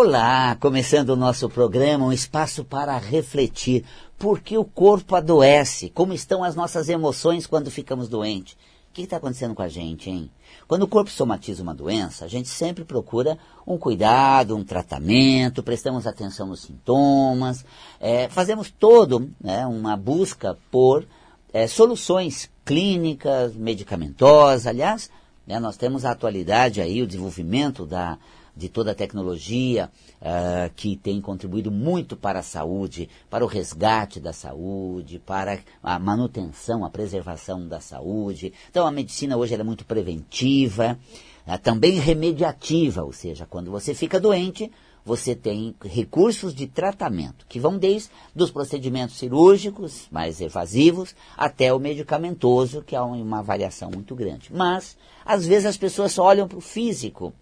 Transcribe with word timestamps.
Olá, 0.00 0.56
começando 0.60 1.08
o 1.08 1.16
nosso 1.16 1.48
programa, 1.48 2.06
um 2.06 2.12
espaço 2.12 2.64
para 2.64 2.96
refletir. 2.96 3.84
Por 4.16 4.38
que 4.38 4.56
o 4.56 4.64
corpo 4.64 5.16
adoece? 5.16 5.90
Como 5.90 6.12
estão 6.12 6.44
as 6.44 6.54
nossas 6.54 6.88
emoções 6.88 7.48
quando 7.48 7.68
ficamos 7.68 8.08
doentes? 8.08 8.52
O 8.52 8.92
que 8.92 9.02
está 9.02 9.16
acontecendo 9.16 9.56
com 9.56 9.62
a 9.62 9.66
gente, 9.66 10.08
hein? 10.08 10.30
Quando 10.68 10.84
o 10.84 10.86
corpo 10.86 11.10
somatiza 11.10 11.64
uma 11.64 11.74
doença, 11.74 12.24
a 12.24 12.28
gente 12.28 12.48
sempre 12.48 12.84
procura 12.84 13.36
um 13.66 13.76
cuidado, 13.76 14.56
um 14.56 14.62
tratamento, 14.62 15.64
prestamos 15.64 16.06
atenção 16.06 16.46
nos 16.46 16.60
sintomas, 16.60 17.64
é, 17.98 18.28
fazemos 18.28 18.70
todo 18.70 19.28
né, 19.40 19.66
uma 19.66 19.96
busca 19.96 20.56
por 20.70 21.04
é, 21.52 21.66
soluções 21.66 22.48
clínicas, 22.64 23.52
medicamentosas. 23.56 24.68
Aliás, 24.68 25.10
né, 25.44 25.58
nós 25.58 25.76
temos 25.76 26.04
a 26.04 26.12
atualidade 26.12 26.80
aí, 26.80 27.02
o 27.02 27.06
desenvolvimento 27.06 27.84
da, 27.84 28.16
de 28.58 28.68
toda 28.68 28.90
a 28.90 28.94
tecnologia 28.94 29.88
uh, 30.20 30.70
que 30.74 30.96
tem 30.96 31.20
contribuído 31.20 31.70
muito 31.70 32.16
para 32.16 32.40
a 32.40 32.42
saúde, 32.42 33.08
para 33.30 33.44
o 33.44 33.48
resgate 33.48 34.18
da 34.18 34.32
saúde, 34.32 35.18
para 35.18 35.60
a 35.82 35.98
manutenção, 35.98 36.84
a 36.84 36.90
preservação 36.90 37.66
da 37.68 37.80
saúde. 37.80 38.52
Então 38.68 38.86
a 38.86 38.90
medicina 38.90 39.36
hoje 39.36 39.54
é 39.54 39.62
muito 39.62 39.84
preventiva, 39.84 40.98
uh, 41.46 41.58
também 41.58 42.00
remediativa, 42.00 43.04
ou 43.04 43.12
seja, 43.12 43.46
quando 43.46 43.70
você 43.70 43.94
fica 43.94 44.18
doente, 44.18 44.70
você 45.08 45.34
tem 45.34 45.74
recursos 45.82 46.54
de 46.54 46.66
tratamento, 46.66 47.46
que 47.48 47.58
vão 47.58 47.78
desde 47.78 48.10
os 48.36 48.50
procedimentos 48.50 49.16
cirúrgicos, 49.16 50.06
mais 50.10 50.38
evasivos, 50.38 51.14
até 51.34 51.72
o 51.72 51.78
medicamentoso, 51.78 52.82
que 52.82 52.94
há 52.94 53.02
uma 53.02 53.42
variação 53.42 53.90
muito 53.90 54.14
grande. 54.14 54.50
Mas, 54.52 54.98
às 55.24 55.46
vezes, 55.46 55.64
as 55.64 55.78
pessoas 55.78 56.12
só 56.12 56.24
olham 56.24 56.46
para 56.46 56.58
o 56.58 56.60
físico, 56.60 57.32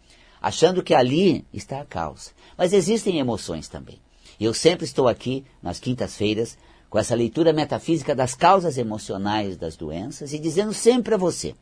achando 0.41 0.83
que 0.83 0.95
ali 0.95 1.45
está 1.53 1.81
a 1.81 1.85
causa. 1.85 2.31
Mas 2.57 2.73
existem 2.73 3.19
emoções 3.19 3.69
também. 3.69 4.01
E 4.39 4.45
eu 4.45 4.53
sempre 4.53 4.85
estou 4.85 5.09
aqui, 5.09 5.45
nas 5.63 5.81
quintas-feiras, 5.81 6.59
com 6.89 6.99
essa 6.99 7.15
leitura 7.15 7.53
metafísica 7.53 8.15
das 8.15 8.35
causas 8.35 8.79
emocionais 8.79 9.57
das 9.57 9.77
doenças 9.77 10.33
e 10.33 10.39
dizendo 10.39 10.73
sempre 10.73 11.15
a 11.15 11.19
você: 11.19 11.55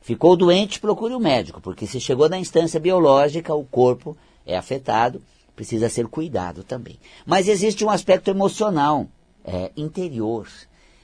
ficou 0.00 0.36
doente, 0.36 0.80
procure 0.80 1.14
o 1.14 1.18
um 1.18 1.20
médico, 1.20 1.60
porque 1.60 1.86
se 1.86 2.00
chegou 2.00 2.28
na 2.28 2.38
instância 2.38 2.80
biológica, 2.80 3.54
o 3.54 3.64
corpo 3.64 4.16
é 4.46 4.56
afetado, 4.56 5.22
precisa 5.54 5.88
ser 5.88 6.06
cuidado 6.06 6.62
também. 6.62 6.98
Mas 7.26 7.48
existe 7.48 7.84
um 7.84 7.90
aspecto 7.90 8.30
emocional, 8.30 9.06
é, 9.44 9.70
interior. 9.76 10.48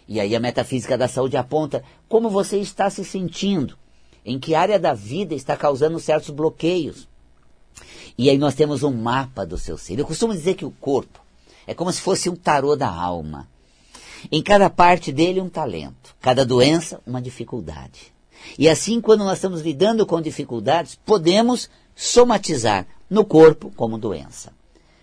E 0.07 0.21
aí 0.21 0.37
a 0.37 0.41
metafísica 0.41 0.97
da 0.97 1.09
saúde 1.09 1.37
aponta 1.37 1.83
como 2.09 2.29
você 2.31 2.59
está 2.59 2.89
se 2.89 3.05
sentindo 3.05 3.77
em 4.25 4.39
que 4.39 4.55
área 4.55 4.79
da 4.79 4.95
vida 4.95 5.35
está 5.35 5.57
causando 5.57 6.01
certos 6.01 6.31
bloqueios. 6.31 7.09
E 8.17 8.31
aí 8.31 8.39
nós 8.39 8.55
temos 8.55 8.83
um 8.83 8.93
mapa 8.93 9.45
do 9.45 9.59
seu 9.59 9.77
ser. 9.77 9.99
Eu 9.99 10.07
costumo 10.07 10.33
dizer 10.33 10.55
que 10.55 10.65
o 10.65 10.71
corpo 10.71 11.21
é 11.67 11.75
como 11.75 11.93
se 11.93 12.01
fosse 12.01 12.31
um 12.31 12.37
tarô 12.37 12.77
da 12.77 12.89
alma. 12.89 13.49
Em 14.33 14.43
cada 14.43 14.71
parte 14.71 15.13
dele 15.13 15.41
um 15.41 15.49
talento, 15.49 16.17
cada 16.21 16.45
doença 16.45 17.01
uma 17.07 17.21
dificuldade. 17.21 18.15
E 18.59 18.69
assim, 18.69 19.01
quando 19.01 19.25
nós 19.25 19.39
estamos 19.39 19.61
lidando 19.61 20.07
com 20.07 20.21
dificuldades, 20.21 20.99
podemos 21.05 21.69
somatizar 21.95 22.87
no 23.09 23.25
corpo 23.25 23.71
como 23.77 23.99
doença. 23.99 24.53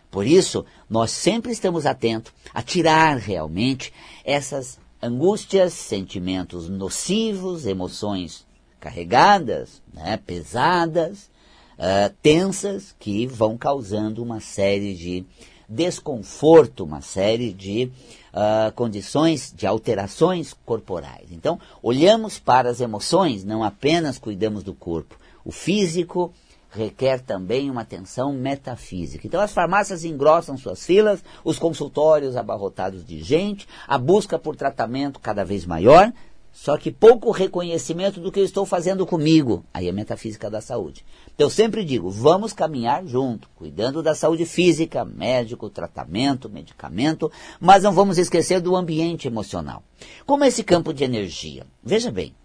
Por 0.10 0.26
isso, 0.26 0.66
nós 0.90 1.12
sempre 1.12 1.52
estamos 1.52 1.86
atentos 1.86 2.34
a 2.54 2.62
tirar 2.62 3.18
realmente 3.18 3.94
essas 4.26 4.78
angústias, 5.02 5.74
sentimentos 5.74 6.68
nocivos, 6.68 7.66
emoções 7.66 8.46
carregadas, 8.82 9.82
né, 9.94 10.20
pesadas, 10.26 11.30
uh, 11.78 12.14
tensas, 12.22 12.94
que 13.00 13.26
vão 13.28 13.58
causando 13.58 14.22
uma 14.22 14.42
série 14.42 14.94
de 14.94 15.24
desconforto, 15.70 16.84
uma 16.84 17.00
série 17.00 17.54
de 17.54 17.90
uh, 18.34 18.72
condições 18.74 19.54
de 19.56 19.66
alterações 19.66 20.54
corporais. 20.66 21.32
Então, 21.32 21.60
olhamos 21.82 22.40
para 22.40 22.70
as 22.70 22.82
emoções, 22.82 23.46
não 23.46 23.64
apenas 23.64 24.18
cuidamos 24.18 24.64
do 24.64 24.74
corpo. 24.74 25.16
O 25.46 25.52
físico 25.52 26.34
requer 26.72 27.20
também 27.20 27.70
uma 27.70 27.82
atenção 27.82 28.32
metafísica. 28.32 29.28
Então 29.28 29.42
as 29.42 29.52
farmácias 29.52 30.06
engrossam 30.06 30.58
suas 30.58 30.86
filas, 30.86 31.22
os 31.44 31.60
consultórios 31.60 32.38
abarrotados 32.38 33.06
de 33.06 33.22
gente, 33.22 33.68
a 33.86 33.98
busca 33.98 34.40
por 34.40 34.56
tratamento 34.56 35.20
cada 35.20 35.44
vez 35.44 35.66
maior, 35.66 36.14
só 36.52 36.78
que 36.78 36.92
pouco 36.92 37.32
reconhecimento 37.32 38.20
do 38.20 38.32
que 38.32 38.40
eu 38.40 38.44
estou 38.44 38.66
fazendo 38.66 39.06
comigo. 39.06 39.66
Aí 39.74 39.88
é 39.88 39.92
metafísica 39.92 40.50
da 40.50 40.60
saúde. 40.60 41.06
Então 41.34 41.48
eu 41.48 41.52
sempre 41.52 41.84
digo, 41.84 42.10
vamos 42.10 42.52
caminhar 42.52 43.06
junto, 43.06 43.50
cuidando 43.56 44.04
da 44.04 44.14
saúde 44.14 44.46
física, 44.46 45.06
médico, 45.06 45.70
tratamento, 45.70 46.50
medicamento, 46.50 47.32
mas 47.60 47.84
não 47.84 47.94
vamos 47.94 48.18
esquecer 48.18 48.60
do 48.60 48.76
ambiente 48.76 49.28
emocional. 49.28 49.82
Como 50.26 50.44
é 50.44 50.50
esse 50.50 50.64
campo 50.64 50.94
de 50.94 51.04
energia? 51.04 51.66
Veja 51.82 52.12
bem, 52.12 52.36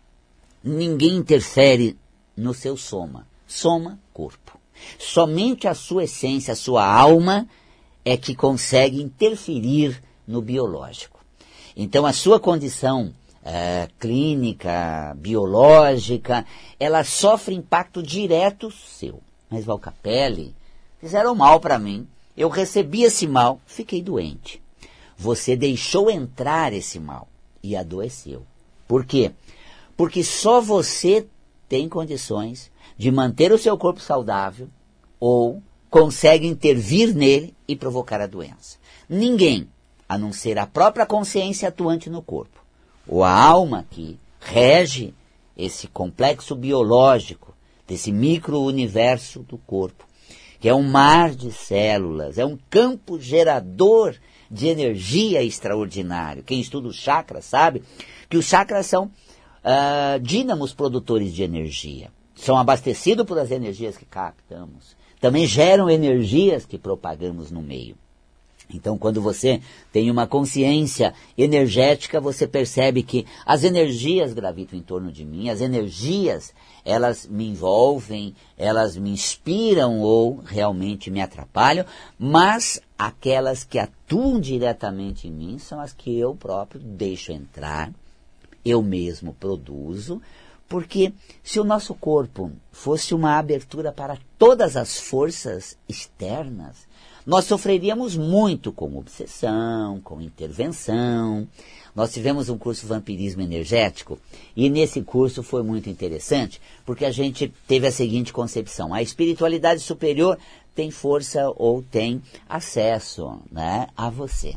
ninguém 0.62 1.16
interfere 1.16 1.98
no 2.36 2.54
seu 2.54 2.76
soma. 2.76 3.26
Soma, 3.46 3.98
corpo. 4.12 4.58
Somente 4.98 5.66
a 5.66 5.74
sua 5.74 6.04
essência, 6.04 6.52
a 6.52 6.56
sua 6.56 6.86
alma 6.86 7.48
é 8.04 8.16
que 8.16 8.36
consegue 8.36 9.02
interferir 9.02 10.00
no 10.26 10.40
biológico. 10.40 11.18
Então 11.76 12.06
a 12.06 12.12
sua 12.12 12.38
condição 12.38 13.12
é, 13.48 13.88
clínica, 14.00 15.14
biológica, 15.16 16.44
ela 16.80 17.04
sofre 17.04 17.54
impacto 17.54 18.02
direto 18.02 18.72
seu. 18.72 19.20
Mas 19.48 19.64
Valcapelli, 19.64 20.52
fizeram 21.00 21.32
mal 21.32 21.60
para 21.60 21.78
mim, 21.78 22.08
eu 22.36 22.48
recebi 22.48 23.04
esse 23.04 23.24
mal, 23.28 23.60
fiquei 23.64 24.02
doente. 24.02 24.60
Você 25.16 25.54
deixou 25.54 26.10
entrar 26.10 26.72
esse 26.72 26.98
mal 26.98 27.28
e 27.62 27.76
adoeceu. 27.76 28.42
Por 28.88 29.06
quê? 29.06 29.30
Porque 29.96 30.24
só 30.24 30.60
você 30.60 31.24
tem 31.68 31.88
condições 31.88 32.68
de 32.98 33.12
manter 33.12 33.52
o 33.52 33.58
seu 33.58 33.78
corpo 33.78 34.00
saudável 34.00 34.68
ou 35.20 35.62
consegue 35.88 36.48
intervir 36.48 37.14
nele 37.14 37.54
e 37.68 37.76
provocar 37.76 38.20
a 38.20 38.26
doença. 38.26 38.76
Ninguém, 39.08 39.68
a 40.08 40.18
não 40.18 40.32
ser 40.32 40.58
a 40.58 40.66
própria 40.66 41.06
consciência 41.06 41.68
atuante 41.68 42.10
no 42.10 42.20
corpo 42.20 42.65
ou 43.08 43.22
a 43.22 43.30
alma 43.30 43.86
que 43.90 44.18
rege 44.40 45.14
esse 45.56 45.88
complexo 45.88 46.54
biológico 46.54 47.54
desse 47.86 48.12
micro-universo 48.12 49.40
do 49.40 49.56
corpo, 49.58 50.04
que 50.60 50.68
é 50.68 50.74
um 50.74 50.82
mar 50.82 51.30
de 51.30 51.52
células, 51.52 52.38
é 52.38 52.44
um 52.44 52.58
campo 52.68 53.20
gerador 53.20 54.16
de 54.50 54.68
energia 54.68 55.42
extraordinário. 55.42 56.42
Quem 56.42 56.60
estuda 56.60 56.88
os 56.88 56.96
chakras 56.96 57.44
sabe 57.44 57.82
que 58.28 58.36
os 58.36 58.46
chakras 58.46 58.86
são 58.86 59.06
uh, 59.06 60.20
dínamos 60.20 60.72
produtores 60.72 61.32
de 61.34 61.42
energia. 61.42 62.10
São 62.34 62.56
abastecidos 62.56 63.24
por 63.24 63.38
as 63.38 63.50
energias 63.50 63.96
que 63.96 64.04
captamos. 64.04 64.96
Também 65.20 65.46
geram 65.46 65.88
energias 65.88 66.66
que 66.66 66.78
propagamos 66.78 67.50
no 67.50 67.62
meio. 67.62 67.96
Então, 68.72 68.98
quando 68.98 69.22
você 69.22 69.60
tem 69.92 70.10
uma 70.10 70.26
consciência 70.26 71.14
energética, 71.38 72.20
você 72.20 72.46
percebe 72.46 73.02
que 73.02 73.24
as 73.44 73.62
energias 73.62 74.32
gravitam 74.32 74.78
em 74.78 74.82
torno 74.82 75.12
de 75.12 75.24
mim, 75.24 75.48
as 75.48 75.60
energias, 75.60 76.52
elas 76.84 77.26
me 77.26 77.48
envolvem, 77.48 78.34
elas 78.58 78.96
me 78.96 79.10
inspiram 79.10 80.00
ou 80.00 80.40
realmente 80.44 81.10
me 81.10 81.20
atrapalham, 81.20 81.86
mas 82.18 82.80
aquelas 82.98 83.62
que 83.62 83.78
atuam 83.78 84.40
diretamente 84.40 85.28
em 85.28 85.32
mim 85.32 85.58
são 85.58 85.80
as 85.80 85.92
que 85.92 86.18
eu 86.18 86.34
próprio 86.34 86.80
deixo 86.80 87.30
entrar, 87.30 87.92
eu 88.64 88.82
mesmo 88.82 89.32
produzo, 89.32 90.20
porque 90.68 91.12
se 91.42 91.60
o 91.60 91.64
nosso 91.64 91.94
corpo 91.94 92.50
fosse 92.72 93.14
uma 93.14 93.38
abertura 93.38 93.92
para 93.92 94.18
todas 94.36 94.76
as 94.76 94.98
forças 94.98 95.78
externas, 95.88 96.85
nós 97.26 97.44
sofreríamos 97.44 98.16
muito 98.16 98.72
com 98.72 98.96
obsessão, 98.96 100.00
com 100.00 100.20
intervenção. 100.20 101.48
Nós 101.92 102.12
tivemos 102.12 102.48
um 102.48 102.56
curso 102.56 102.86
vampirismo 102.86 103.42
energético 103.42 104.16
e 104.54 104.70
nesse 104.70 105.02
curso 105.02 105.42
foi 105.42 105.64
muito 105.64 105.90
interessante 105.90 106.60
porque 106.84 107.04
a 107.04 107.10
gente 107.10 107.52
teve 107.66 107.88
a 107.88 107.90
seguinte 107.90 108.32
concepção: 108.32 108.94
a 108.94 109.02
espiritualidade 109.02 109.80
superior 109.80 110.38
tem 110.72 110.92
força 110.92 111.52
ou 111.56 111.82
tem 111.82 112.22
acesso 112.48 113.40
né, 113.50 113.88
a 113.96 114.08
você. 114.08 114.54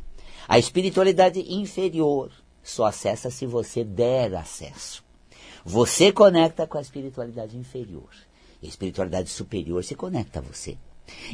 A 0.47 0.59
espiritualidade 0.59 1.39
inferior 1.51 2.31
só 2.61 2.85
acessa 2.85 3.31
se 3.31 3.47
você 3.47 3.83
der 3.83 4.35
acesso. 4.35 5.03
Você 5.65 6.11
conecta 6.11 6.67
com 6.67 6.77
a 6.77 6.81
espiritualidade 6.81 7.57
inferior. 7.57 8.09
A 8.61 8.65
espiritualidade 8.65 9.29
superior 9.29 9.83
se 9.83 9.95
conecta 9.95 10.39
a 10.39 10.41
você. 10.41 10.77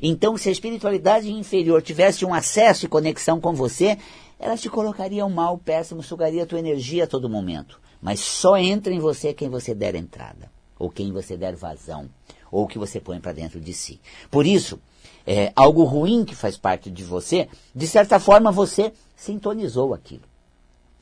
Então, 0.02 0.38
se 0.38 0.50
a 0.50 0.52
espiritualidade 0.52 1.32
inferior 1.32 1.82
tivesse 1.82 2.26
um 2.26 2.34
acesso 2.34 2.86
e 2.86 2.90
conexão 2.90 3.40
com 3.40 3.54
você, 3.54 3.98
ela 4.40 4.58
te 4.58 4.70
colocaria 4.70 5.26
um 5.26 5.30
mal 5.30 5.58
péssimo, 5.58 6.04
sugaria 6.04 6.44
a 6.44 6.46
tua 6.46 6.60
energia 6.60 7.06
a 7.06 7.08
todo 7.08 7.30
momento. 7.30 7.80
Mas 8.02 8.20
só 8.20 8.58
entra 8.58 8.94
em 8.94 9.00
você 9.00 9.34
quem 9.34 9.50
você 9.50 9.74
der 9.74 9.96
entrada, 9.96 10.52
ou 10.78 10.90
quem 10.90 11.12
você 11.12 11.38
der 11.38 11.56
vazão, 11.56 12.10
ou 12.52 12.68
que 12.68 12.78
você 12.78 13.00
põe 13.00 13.20
para 13.20 13.34
dentro 13.34 13.60
de 13.60 13.74
si. 13.74 14.00
Por 14.30 14.46
isso, 14.46 14.80
é, 15.26 15.52
algo 15.56 15.84
ruim 15.84 16.24
que 16.24 16.36
faz 16.36 16.58
parte 16.58 16.92
de 16.92 17.04
você, 17.04 17.48
de 17.74 17.88
certa 17.88 18.20
forma 18.20 18.52
você 18.52 18.94
sintonizou 19.16 19.94
aquilo. 19.94 20.24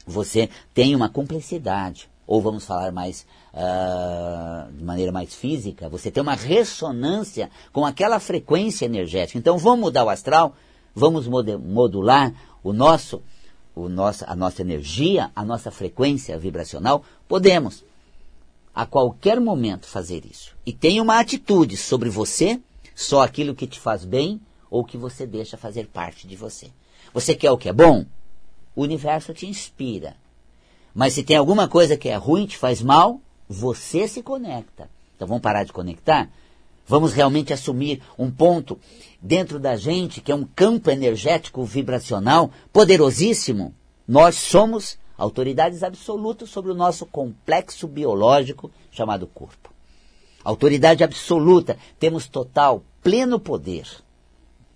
Você 0.05 0.49
tem 0.73 0.95
uma 0.95 1.09
cumplicidade, 1.09 2.09
ou 2.25 2.41
vamos 2.41 2.65
falar 2.65 2.91
mais 2.91 3.25
uh, 3.53 4.71
de 4.71 4.83
maneira 4.83 5.11
mais 5.11 5.33
física, 5.33 5.89
você 5.89 6.09
tem 6.09 6.21
uma 6.21 6.35
ressonância 6.35 7.49
com 7.71 7.85
aquela 7.85 8.19
frequência 8.19 8.85
energética. 8.85 9.37
Então 9.37 9.57
vamos 9.57 9.79
mudar 9.79 10.05
o 10.05 10.09
astral, 10.09 10.55
vamos 10.95 11.27
modular 11.27 12.33
o 12.63 12.71
nosso, 12.71 13.21
o 13.75 13.89
nosso, 13.89 14.23
a 14.27 14.35
nossa 14.35 14.61
energia, 14.61 15.31
a 15.35 15.43
nossa 15.43 15.69
frequência 15.69 16.37
vibracional. 16.37 17.03
Podemos 17.27 17.83
a 18.73 18.85
qualquer 18.85 19.39
momento 19.39 19.85
fazer 19.85 20.25
isso. 20.25 20.55
E 20.65 20.73
tem 20.73 20.99
uma 20.99 21.19
atitude 21.19 21.77
sobre 21.77 22.09
você, 22.09 22.59
só 22.95 23.21
aquilo 23.21 23.53
que 23.53 23.67
te 23.67 23.79
faz 23.79 24.05
bem 24.05 24.41
ou 24.69 24.83
que 24.83 24.97
você 24.97 25.27
deixa 25.27 25.57
fazer 25.57 25.87
parte 25.87 26.27
de 26.27 26.35
você. 26.35 26.71
Você 27.13 27.35
quer 27.35 27.51
o 27.51 27.57
que 27.57 27.69
é 27.69 27.73
bom? 27.73 28.05
O 28.75 28.81
universo 28.81 29.33
te 29.33 29.45
inspira. 29.45 30.15
Mas 30.93 31.13
se 31.13 31.23
tem 31.23 31.37
alguma 31.37 31.67
coisa 31.67 31.97
que 31.97 32.09
é 32.09 32.15
ruim, 32.15 32.45
te 32.45 32.57
faz 32.57 32.81
mal, 32.81 33.19
você 33.47 34.07
se 34.07 34.21
conecta. 34.21 34.89
Então 35.15 35.27
vamos 35.27 35.41
parar 35.41 35.63
de 35.63 35.73
conectar? 35.73 36.29
Vamos 36.85 37.13
realmente 37.13 37.53
assumir 37.53 38.01
um 38.19 38.29
ponto 38.29 38.77
dentro 39.21 39.57
da 39.57 39.75
gente 39.75 40.21
que 40.21 40.31
é 40.31 40.35
um 40.35 40.43
campo 40.43 40.91
energético 40.91 41.63
vibracional 41.63 42.51
poderosíssimo. 42.71 43.73
Nós 44.07 44.35
somos 44.35 44.97
autoridades 45.17 45.81
absolutas 45.81 46.49
sobre 46.49 46.71
o 46.71 46.75
nosso 46.75 47.05
complexo 47.05 47.87
biológico 47.87 48.69
chamado 48.91 49.25
corpo. 49.27 49.71
Autoridade 50.43 51.03
absoluta, 51.03 51.77
temos 51.97 52.27
total, 52.27 52.83
pleno 53.01 53.39
poder 53.39 53.87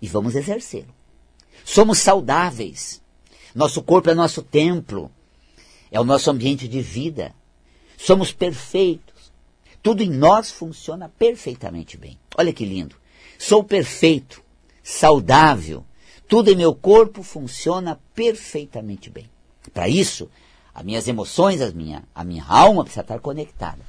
e 0.00 0.08
vamos 0.08 0.34
exercê-lo. 0.34 0.94
Somos 1.64 1.98
saudáveis. 1.98 3.02
Nosso 3.54 3.82
corpo 3.82 4.08
é 4.08 4.14
nosso 4.14 4.42
templo, 4.42 5.10
é 5.90 6.00
o 6.00 6.04
nosso 6.04 6.30
ambiente 6.30 6.68
de 6.68 6.80
vida. 6.80 7.34
Somos 7.96 8.32
perfeitos. 8.32 9.32
Tudo 9.82 10.02
em 10.02 10.10
nós 10.10 10.50
funciona 10.50 11.08
perfeitamente 11.08 11.96
bem. 11.96 12.18
Olha 12.36 12.52
que 12.52 12.64
lindo. 12.64 12.96
Sou 13.38 13.62
perfeito, 13.62 14.42
saudável. 14.82 15.84
Tudo 16.28 16.50
em 16.50 16.56
meu 16.56 16.74
corpo 16.74 17.22
funciona 17.22 17.98
perfeitamente 18.14 19.08
bem. 19.08 19.30
Para 19.72 19.88
isso, 19.88 20.28
as 20.74 20.84
minhas 20.84 21.08
emoções, 21.08 21.60
as 21.60 21.72
minha, 21.72 22.04
a 22.14 22.22
minha 22.22 22.44
alma 22.44 22.84
precisa 22.84 23.00
estar 23.00 23.20
conectada. 23.20 23.82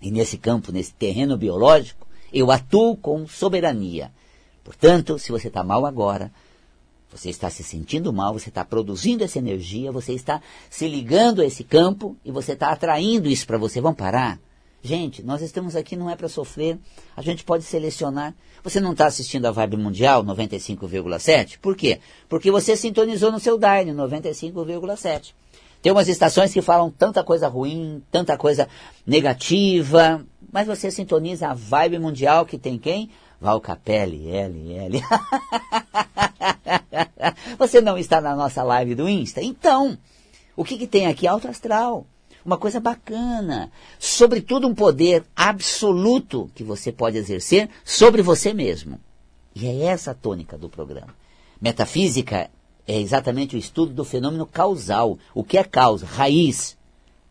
E 0.00 0.10
nesse 0.10 0.38
campo, 0.38 0.70
nesse 0.70 0.92
terreno 0.94 1.36
biológico, 1.36 2.06
eu 2.32 2.50
atuo 2.50 2.96
com 2.96 3.26
soberania. 3.26 4.12
Portanto, 4.62 5.18
se 5.18 5.32
você 5.32 5.48
está 5.48 5.64
mal 5.64 5.86
agora, 5.86 6.32
você 7.16 7.30
está 7.30 7.48
se 7.48 7.62
sentindo 7.62 8.12
mal, 8.12 8.32
você 8.32 8.48
está 8.48 8.64
produzindo 8.64 9.24
essa 9.24 9.38
energia, 9.38 9.90
você 9.90 10.12
está 10.12 10.40
se 10.68 10.86
ligando 10.86 11.40
a 11.40 11.46
esse 11.46 11.64
campo 11.64 12.16
e 12.24 12.30
você 12.30 12.52
está 12.52 12.70
atraindo 12.70 13.28
isso 13.28 13.46
para 13.46 13.58
você. 13.58 13.80
Vamos 13.80 13.96
parar? 13.96 14.38
Gente, 14.82 15.22
nós 15.22 15.42
estamos 15.42 15.74
aqui 15.74 15.96
não 15.96 16.08
é 16.08 16.14
para 16.14 16.28
sofrer, 16.28 16.78
a 17.16 17.22
gente 17.22 17.42
pode 17.42 17.64
selecionar. 17.64 18.34
Você 18.62 18.78
não 18.78 18.92
está 18.92 19.06
assistindo 19.06 19.46
a 19.46 19.50
Vibe 19.50 19.76
Mundial 19.76 20.22
95,7? 20.22 21.58
Por 21.58 21.74
quê? 21.76 21.98
Porque 22.28 22.50
você 22.50 22.76
sintonizou 22.76 23.32
no 23.32 23.40
seu 23.40 23.58
Dyne 23.58 23.92
95,7. 23.92 25.32
Tem 25.82 25.92
umas 25.92 26.08
estações 26.08 26.52
que 26.52 26.62
falam 26.62 26.90
tanta 26.90 27.24
coisa 27.24 27.48
ruim, 27.48 28.02
tanta 28.10 28.36
coisa 28.36 28.68
negativa, 29.06 30.24
mas 30.52 30.66
você 30.66 30.90
sintoniza 30.90 31.48
a 31.48 31.54
Vibe 31.54 31.98
Mundial 31.98 32.46
que 32.46 32.58
tem 32.58 32.78
quem? 32.78 33.10
Val 33.40 33.60
Capelli, 33.60 34.30
L, 34.30 34.74
L. 34.74 35.02
Você 37.58 37.80
não 37.80 37.98
está 37.98 38.20
na 38.20 38.34
nossa 38.34 38.62
live 38.62 38.94
do 38.94 39.08
Insta? 39.08 39.42
Então, 39.42 39.98
o 40.56 40.64
que, 40.64 40.78
que 40.78 40.86
tem 40.86 41.06
aqui? 41.06 41.26
Alto 41.26 41.48
astral. 41.48 42.06
Uma 42.44 42.56
coisa 42.56 42.80
bacana. 42.80 43.70
Sobretudo 43.98 44.66
um 44.66 44.74
poder 44.74 45.24
absoluto 45.34 46.50
que 46.54 46.64
você 46.64 46.90
pode 46.90 47.18
exercer 47.18 47.68
sobre 47.84 48.22
você 48.22 48.54
mesmo. 48.54 48.98
E 49.54 49.66
é 49.66 49.84
essa 49.84 50.12
a 50.12 50.14
tônica 50.14 50.56
do 50.56 50.68
programa. 50.68 51.14
Metafísica 51.60 52.50
é 52.86 53.00
exatamente 53.00 53.56
o 53.56 53.58
estudo 53.58 53.92
do 53.92 54.04
fenômeno 54.04 54.46
causal. 54.46 55.18
O 55.34 55.44
que 55.44 55.58
é 55.58 55.64
causa? 55.64 56.06
Raiz. 56.06 56.76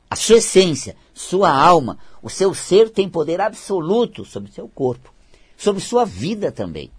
A 0.10 0.16
sua 0.16 0.38
essência, 0.38 0.96
sua 1.14 1.52
alma, 1.52 1.98
o 2.22 2.30
seu 2.30 2.54
ser 2.54 2.90
tem 2.90 3.10
poder 3.10 3.42
absoluto 3.42 4.24
sobre 4.24 4.52
o 4.52 4.54
seu 4.54 4.68
corpo 4.68 5.15
sobre 5.58 5.82
sua 5.82 6.06
vida 6.06 6.52
também. 6.52 6.92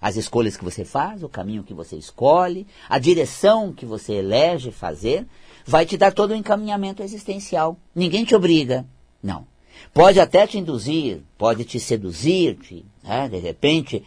As 0.00 0.16
escolhas 0.16 0.56
que 0.56 0.64
você 0.64 0.84
faz, 0.84 1.22
o 1.22 1.28
caminho 1.28 1.64
que 1.64 1.72
você 1.72 1.96
escolhe, 1.96 2.66
a 2.88 2.98
direção 2.98 3.72
que 3.72 3.86
você 3.86 4.14
elege 4.14 4.70
fazer, 4.70 5.26
vai 5.64 5.86
te 5.86 5.96
dar 5.96 6.12
todo 6.12 6.32
o 6.32 6.36
encaminhamento 6.36 7.02
existencial. 7.02 7.78
Ninguém 7.94 8.24
te 8.24 8.34
obriga, 8.34 8.84
não. 9.22 9.46
Pode 9.92 10.20
até 10.20 10.46
te 10.46 10.58
induzir, 10.58 11.22
pode 11.38 11.64
te 11.64 11.80
seduzir, 11.80 12.56
te, 12.56 12.84
né, 13.02 13.28
de 13.28 13.38
repente 13.38 14.04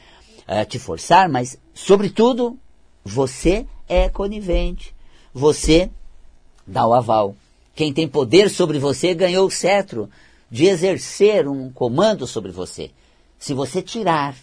uh, 0.47 0.65
te 0.65 0.77
forçar, 0.77 1.27
mas, 1.27 1.57
sobretudo, 1.73 2.57
você 3.03 3.65
é 3.87 4.07
conivente. 4.09 4.93
Você 5.33 5.89
dá 6.65 6.85
o 6.85 6.93
aval. 6.93 7.35
Quem 7.73 7.93
tem 7.93 8.07
poder 8.07 8.49
sobre 8.49 8.79
você 8.79 9.13
ganhou 9.13 9.47
o 9.47 9.51
cetro 9.51 10.09
de 10.49 10.65
exercer 10.65 11.47
um 11.47 11.71
comando 11.71 12.25
sobre 12.25 12.51
você. 12.51 12.91
Se 13.39 13.53
você 13.53 13.81
tirar 13.81 14.35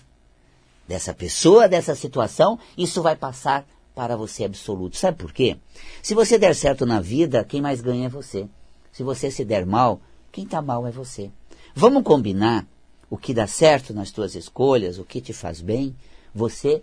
dessa 0.87 1.15
pessoa, 1.15 1.69
dessa 1.69 1.95
situação, 1.95 2.59
isso 2.77 3.03
vai 3.03 3.17
passar 3.17 3.67
para 3.95 4.17
você 4.17 4.45
absoluto. 4.45 4.97
Sabe 4.97 5.19
por 5.19 5.33
quê? 5.33 5.57
Se 6.03 6.15
você 6.15 6.39
der 6.39 6.55
certo 6.55 6.85
na 6.85 7.01
vida, 7.01 7.45
quem 7.45 7.61
mais 7.61 7.81
ganha 7.81 8.07
é 8.07 8.09
você. 8.09 8.49
Se 8.93 9.03
você 9.03 9.31
se 9.31 9.45
der 9.45 9.65
mal, 9.65 10.01
quem 10.31 10.45
está 10.45 10.61
mal 10.61 10.87
é 10.87 10.91
você. 10.91 11.31
Vamos 11.75 12.03
combinar 12.03 12.67
o 13.11 13.17
que 13.17 13.35
dá 13.35 13.47
certo 13.47 13.93
nas 13.93 14.11
tuas 14.11 14.35
escolhas, 14.35 14.99
o 14.99 15.05
que 15.05 15.21
te 15.21 15.33
faz 15.33 15.61
bem, 15.61 15.95
você 16.35 16.83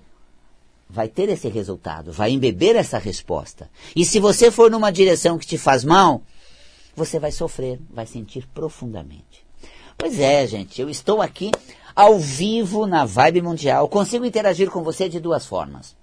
vai 0.90 1.08
ter 1.08 1.30
esse 1.30 1.48
resultado, 1.48 2.12
vai 2.12 2.32
embeber 2.32 2.76
essa 2.76 2.98
resposta. 2.98 3.70
E 3.96 4.06
se 4.06 4.20
você 4.20 4.52
for 4.52 4.70
numa 4.70 4.92
direção 4.92 5.38
que 5.38 5.48
te 5.48 5.58
faz 5.58 5.84
mal, 5.84 6.22
você 6.96 7.20
vai 7.20 7.32
sofrer, 7.32 7.80
vai 7.90 8.06
sentir 8.06 8.46
profundamente. 8.54 9.46
Pois 9.98 10.20
é, 10.20 10.46
gente, 10.48 10.82
eu 10.82 10.90
estou 10.90 11.22
aqui 11.22 11.52
ao 11.96 12.20
vivo 12.20 12.86
na 12.86 13.06
Vibe 13.06 13.42
Mundial. 13.42 13.88
Consigo 13.88 14.26
interagir 14.26 14.70
com 14.70 14.84
você 14.84 15.10
de 15.10 15.20
duas 15.20 15.44
formas. 15.46 15.96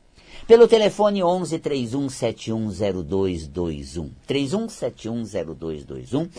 Pelo 0.46 0.66
telefone 0.66 1.22
11 1.22 1.58
31710221. 1.58 4.10
31710221. 4.26 6.30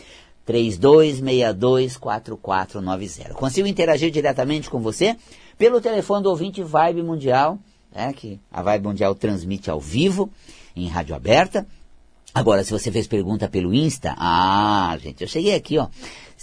32624490. 0.50 3.34
Consigo 3.34 3.68
interagir 3.68 4.10
diretamente 4.10 4.68
com 4.70 4.79
você 4.79 5.15
pelo 5.58 5.79
telefone 5.79 6.24
do 6.24 6.29
ouvinte 6.29 6.63
Vibe 6.63 7.03
Mundial, 7.03 7.60
né, 7.94 8.12
que 8.13 8.39
a 8.51 8.63
Vibe 8.63 8.88
Mundial 8.88 9.13
transmite 9.13 9.70
ao 9.70 9.79
vivo, 9.79 10.32
em 10.75 10.88
rádio 10.88 11.13
aberta. 11.13 11.68
Agora, 12.34 12.63
se 12.63 12.72
você 12.72 12.91
fez 12.91 13.06
pergunta 13.08 13.48
pelo 13.48 13.72
Insta, 13.74 14.15
ah, 14.18 14.98
gente, 15.00 15.22
eu 15.22 15.27
cheguei 15.27 15.53
aqui, 15.53 15.77
ó. 15.77 15.88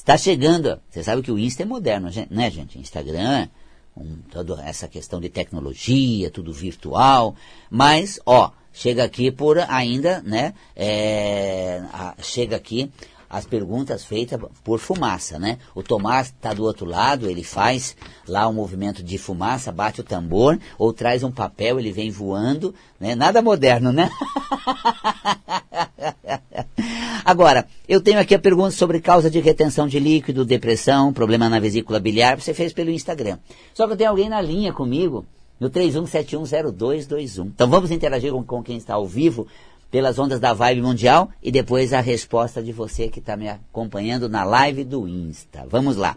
Está 0.07 0.17
chegando. 0.17 0.81
Você 0.89 1.03
sabe 1.03 1.21
que 1.21 1.33
o 1.33 1.39
Insta 1.39 1.65
é 1.65 1.67
moderno, 1.67 2.09
né, 2.31 2.49
gente? 2.49 2.79
Instagram, 2.79 3.49
um, 3.97 4.19
toda 4.31 4.63
essa 4.65 4.87
questão 4.87 5.21
de 5.21 5.29
tecnologia, 5.29 6.31
tudo 6.31 6.53
virtual. 6.53 7.35
Mas, 7.69 8.21
ó, 8.25 8.53
chega 8.73 9.03
aqui 9.03 9.33
por 9.33 9.59
ainda, 9.59 10.23
né? 10.23 10.55
É, 10.77 11.83
a, 11.93 12.15
chega 12.23 12.55
aqui 12.55 12.89
as 13.29 13.47
perguntas 13.47 14.05
feitas 14.05 14.41
por 14.63 14.79
fumaça, 14.79 15.41
né? 15.41 15.59
O 15.75 15.83
Tomás 15.83 16.29
está 16.29 16.55
do 16.55 16.63
outro 16.63 16.87
lado, 16.87 17.29
ele 17.29 17.43
faz 17.43 17.97
lá 18.29 18.47
um 18.47 18.53
movimento 18.53 19.03
de 19.03 19.19
fumaça, 19.19 19.73
bate 19.73 20.03
o 20.03 20.05
tambor, 20.05 20.57
ou 20.79 20.93
traz 20.93 21.25
um 21.25 21.33
papel, 21.33 21.81
ele 21.81 21.91
vem 21.91 22.13
voando, 22.13 22.73
né? 23.01 23.17
Nada 23.17 23.43
moderno, 23.43 23.91
né? 23.91 24.09
Agora, 27.25 27.67
eu 27.88 28.00
tenho 28.00 28.21
aqui 28.21 28.35
a 28.35 28.38
pergunta 28.38 28.71
sobre 28.71 29.00
causa 29.00 29.31
de 29.31 29.41
retenção 29.41 29.88
de 29.88 29.99
líquido, 29.99 30.45
depressão, 30.45 31.12
problema 31.12 31.49
na 31.49 31.59
vesícula 31.59 31.99
biliar, 31.99 32.41
você 32.41 32.55
fez 32.55 32.73
pelo 32.73 32.91
Instagram. 32.91 33.38
Só 33.75 33.87
que 33.87 33.93
eu 33.93 33.97
tenho 33.97 34.11
alguém 34.11 34.29
na 34.29 34.41
linha 34.41 34.73
comigo, 34.73 35.25
no 35.59 35.71
31710221. 35.71 37.47
Então 37.47 37.69
vamos 37.69 37.91
interagir 37.91 38.33
com, 38.33 38.45
com 38.45 38.62
quem 38.62 38.76
está 38.76 38.95
ao 38.95 39.07
vivo 39.07 39.47
pelas 39.91 40.19
ondas 40.19 40.41
da 40.41 40.53
Vibe 40.53 40.83
Mundial 40.83 41.31
e 41.43 41.50
depois 41.50 41.93
a 41.93 42.00
resposta 42.00 42.62
de 42.62 42.73
você 42.73 43.09
que 43.09 43.19
está 43.19 43.37
me 43.37 43.49
acompanhando 43.49 44.29
na 44.29 44.45
live 44.45 44.85
do 44.85 45.09
Insta. 45.09 45.65
Vamos 45.69 45.97
lá. 45.97 46.17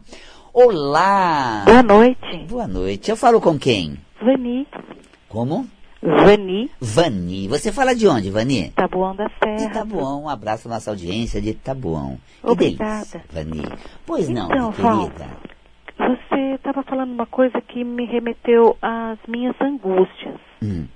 Olá! 0.51 1.63
Boa 1.65 1.83
noite. 1.83 2.45
Boa 2.48 2.67
noite. 2.67 3.09
Eu 3.09 3.15
falo 3.15 3.39
com 3.39 3.57
quem? 3.57 3.98
Vani. 4.21 4.67
Como? 5.29 5.67
Vani. 6.01 6.72
Vani. 6.79 7.48
Você 7.48 7.72
fala 7.72 7.94
de 7.94 8.08
onde, 8.08 8.29
Vani? 8.29 8.72
Tabuão 8.72 9.15
da 9.15 9.29
Serra. 9.44 9.68
De 9.68 9.74
Tabuão. 9.74 10.24
Um 10.24 10.29
abraço 10.29 10.68
à 10.68 10.72
nossa 10.72 10.91
audiência 10.91 11.41
de 11.41 11.53
Tabuão. 11.53 12.18
Que 12.41 12.50
Obrigada. 12.50 12.96
Delícia, 12.96 13.24
Vani. 13.32 13.63
Pois 14.06 14.29
não, 14.29 14.46
então, 14.46 14.72
querida. 14.72 15.27
você 15.98 16.29
você 16.39 16.56
estava 16.56 16.82
falando 16.84 17.12
uma 17.12 17.25
coisa 17.25 17.60
que 17.62 17.84
me 17.84 18.06
remeteu 18.06 18.77
às 18.82 19.20
minhas 19.27 19.56
angústias. 19.62 20.39
Hum. 20.63 20.88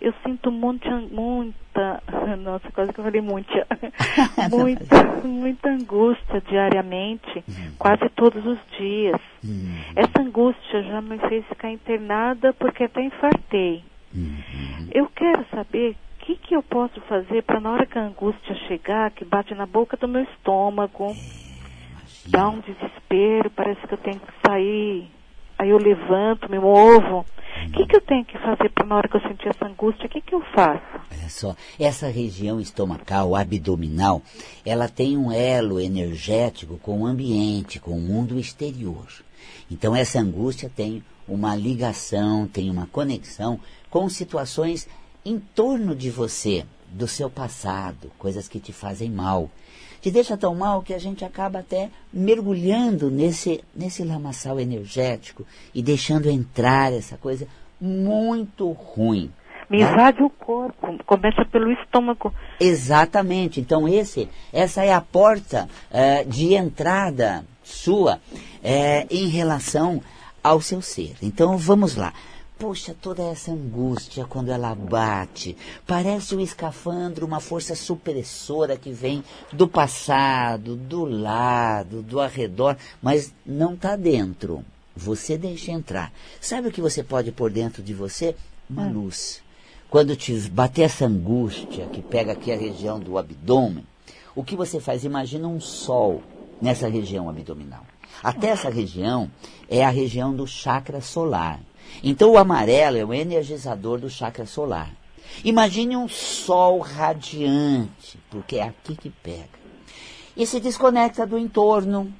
Eu 0.00 0.14
sinto 0.24 0.50
muita, 0.50 0.90
muita, 1.10 2.02
nossa, 2.38 2.70
quase 2.72 2.92
que 2.92 3.00
eu 3.00 3.04
falei 3.04 3.20
muita, 3.20 3.66
muita, 4.50 5.26
muita 5.26 5.70
angústia 5.70 6.42
diariamente, 6.48 7.44
quase 7.78 8.08
todos 8.10 8.44
os 8.44 8.58
dias. 8.78 9.20
Hum. 9.44 9.74
Essa 9.96 10.22
angústia 10.22 10.82
já 10.82 11.00
me 11.00 11.18
fez 11.18 11.44
ficar 11.46 11.70
internada 11.70 12.52
porque 12.54 12.84
até 12.84 13.02
infartei. 13.02 13.82
Hum. 14.14 14.88
Eu 14.92 15.06
quero 15.08 15.44
saber 15.50 15.92
o 15.92 16.24
que, 16.24 16.36
que 16.36 16.54
eu 16.54 16.62
posso 16.62 17.00
fazer 17.02 17.42
para 17.42 17.60
na 17.60 17.72
hora 17.72 17.86
que 17.86 17.98
a 17.98 18.06
angústia 18.06 18.54
chegar, 18.68 19.10
que 19.10 19.24
bate 19.24 19.54
na 19.54 19.66
boca 19.66 19.96
do 19.96 20.08
meu 20.08 20.22
estômago, 20.22 21.16
dá 22.26 22.48
um 22.48 22.60
desespero, 22.60 23.50
parece 23.50 23.86
que 23.86 23.94
eu 23.94 23.98
tenho 23.98 24.20
que 24.20 24.32
sair. 24.46 25.10
Aí 25.58 25.68
eu 25.70 25.78
levanto, 25.78 26.50
me 26.50 26.58
movo. 26.58 27.24
O 27.66 27.70
que, 27.72 27.86
que 27.86 27.96
eu 27.96 28.00
tenho 28.00 28.24
que 28.24 28.38
fazer 28.38 28.70
para 28.70 28.86
na 28.86 28.96
hora 28.96 29.08
que 29.08 29.16
eu 29.16 29.20
sentir 29.20 29.48
essa 29.48 29.66
angústia, 29.66 30.06
o 30.06 30.08
que, 30.08 30.20
que 30.20 30.34
eu 30.34 30.40
faço? 30.54 30.82
Olha 31.10 31.28
só, 31.28 31.54
essa 31.78 32.08
região 32.08 32.58
estomacal, 32.60 33.36
abdominal, 33.36 34.22
ela 34.64 34.88
tem 34.88 35.16
um 35.16 35.30
elo 35.30 35.78
energético 35.78 36.78
com 36.78 37.02
o 37.02 37.06
ambiente, 37.06 37.78
com 37.78 37.92
o 37.92 38.00
mundo 38.00 38.38
exterior. 38.38 39.06
Então 39.70 39.94
essa 39.94 40.18
angústia 40.18 40.70
tem 40.74 41.02
uma 41.28 41.54
ligação, 41.54 42.46
tem 42.46 42.70
uma 42.70 42.86
conexão 42.86 43.60
com 43.90 44.08
situações 44.08 44.88
em 45.24 45.38
torno 45.38 45.94
de 45.94 46.10
você, 46.10 46.64
do 46.90 47.06
seu 47.06 47.28
passado, 47.28 48.10
coisas 48.18 48.48
que 48.48 48.58
te 48.58 48.72
fazem 48.72 49.10
mal. 49.10 49.50
Te 50.00 50.10
deixa 50.10 50.36
tão 50.36 50.54
mal 50.54 50.82
que 50.82 50.94
a 50.94 50.98
gente 50.98 51.24
acaba 51.24 51.58
até 51.58 51.90
mergulhando 52.10 53.10
nesse, 53.10 53.62
nesse 53.76 54.02
lamaçal 54.02 54.58
energético 54.58 55.44
e 55.74 55.82
deixando 55.82 56.30
entrar 56.30 56.92
essa 56.92 57.18
coisa 57.18 57.46
muito 57.78 58.70
ruim. 58.72 59.30
Me 59.68 59.78
né? 59.78 59.92
invade 59.92 60.22
o 60.22 60.30
corpo, 60.30 60.98
começa 61.04 61.44
pelo 61.44 61.70
estômago. 61.72 62.34
Exatamente. 62.58 63.60
Então 63.60 63.86
esse, 63.86 64.28
essa 64.52 64.82
é 64.82 64.92
a 64.92 65.00
porta 65.00 65.68
eh, 65.90 66.24
de 66.24 66.54
entrada 66.54 67.44
sua 67.62 68.20
eh, 68.64 69.06
em 69.10 69.28
relação 69.28 70.02
ao 70.42 70.60
seu 70.60 70.80
ser. 70.80 71.14
Então 71.22 71.56
vamos 71.56 71.94
lá. 71.94 72.12
Poxa, 72.60 72.94
toda 73.00 73.22
essa 73.22 73.52
angústia 73.52 74.26
quando 74.26 74.50
ela 74.50 74.74
bate, 74.74 75.56
parece 75.86 76.36
um 76.36 76.40
escafandro, 76.40 77.24
uma 77.24 77.40
força 77.40 77.74
supressora 77.74 78.76
que 78.76 78.92
vem 78.92 79.24
do 79.50 79.66
passado, 79.66 80.76
do 80.76 81.06
lado, 81.06 82.02
do 82.02 82.20
arredor, 82.20 82.76
mas 83.00 83.32
não 83.46 83.72
está 83.72 83.96
dentro. 83.96 84.62
Você 84.94 85.38
deixa 85.38 85.72
entrar. 85.72 86.12
Sabe 86.38 86.68
o 86.68 86.70
que 86.70 86.82
você 86.82 87.02
pode 87.02 87.32
pôr 87.32 87.50
dentro 87.50 87.82
de 87.82 87.94
você? 87.94 88.36
Uma 88.68 88.86
luz. 88.86 89.40
Quando 89.88 90.14
te 90.14 90.38
bater 90.50 90.82
essa 90.82 91.06
angústia 91.06 91.86
que 91.86 92.02
pega 92.02 92.32
aqui 92.32 92.52
a 92.52 92.58
região 92.58 93.00
do 93.00 93.16
abdômen, 93.16 93.86
o 94.36 94.44
que 94.44 94.54
você 94.54 94.78
faz? 94.78 95.02
Imagina 95.02 95.48
um 95.48 95.60
sol 95.62 96.22
nessa 96.60 96.90
região 96.90 97.26
abdominal. 97.30 97.86
Até 98.22 98.48
essa 98.48 98.68
região 98.68 99.30
é 99.66 99.82
a 99.82 99.88
região 99.88 100.36
do 100.36 100.46
chakra 100.46 101.00
solar. 101.00 101.58
Então 102.02 102.32
o 102.32 102.38
amarelo 102.38 102.96
é 102.96 103.04
o 103.04 103.14
energizador 103.14 103.98
do 103.98 104.08
chakra 104.08 104.46
solar. 104.46 104.90
Imagine 105.44 105.96
um 105.96 106.08
sol 106.08 106.80
radiante, 106.80 108.18
porque 108.30 108.56
é 108.56 108.64
aqui 108.64 108.96
que 108.96 109.10
pega. 109.10 109.60
E 110.36 110.46
se 110.46 110.60
desconecta 110.60 111.26
do 111.26 111.38
entorno. 111.38 112.12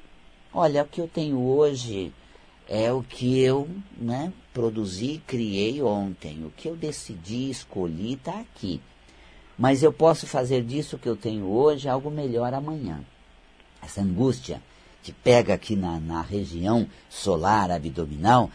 Olha, 0.52 0.82
o 0.82 0.86
que 0.86 1.00
eu 1.00 1.08
tenho 1.08 1.38
hoje 1.38 2.12
é 2.68 2.92
o 2.92 3.02
que 3.02 3.40
eu 3.40 3.68
né, 3.98 4.32
produzi, 4.54 5.20
criei 5.26 5.82
ontem. 5.82 6.44
O 6.44 6.50
que 6.50 6.68
eu 6.68 6.76
decidi, 6.76 7.50
escolhi, 7.50 8.14
está 8.14 8.38
aqui. 8.40 8.80
Mas 9.58 9.82
eu 9.82 9.92
posso 9.92 10.26
fazer 10.26 10.64
disso 10.64 10.98
que 10.98 11.08
eu 11.08 11.16
tenho 11.16 11.46
hoje 11.46 11.88
algo 11.88 12.10
melhor 12.10 12.54
amanhã. 12.54 13.00
Essa 13.82 14.00
angústia 14.00 14.62
que 15.02 15.12
pega 15.12 15.54
aqui 15.54 15.76
na, 15.76 15.98
na 15.98 16.22
região 16.22 16.86
solar 17.08 17.70
abdominal, 17.70 18.50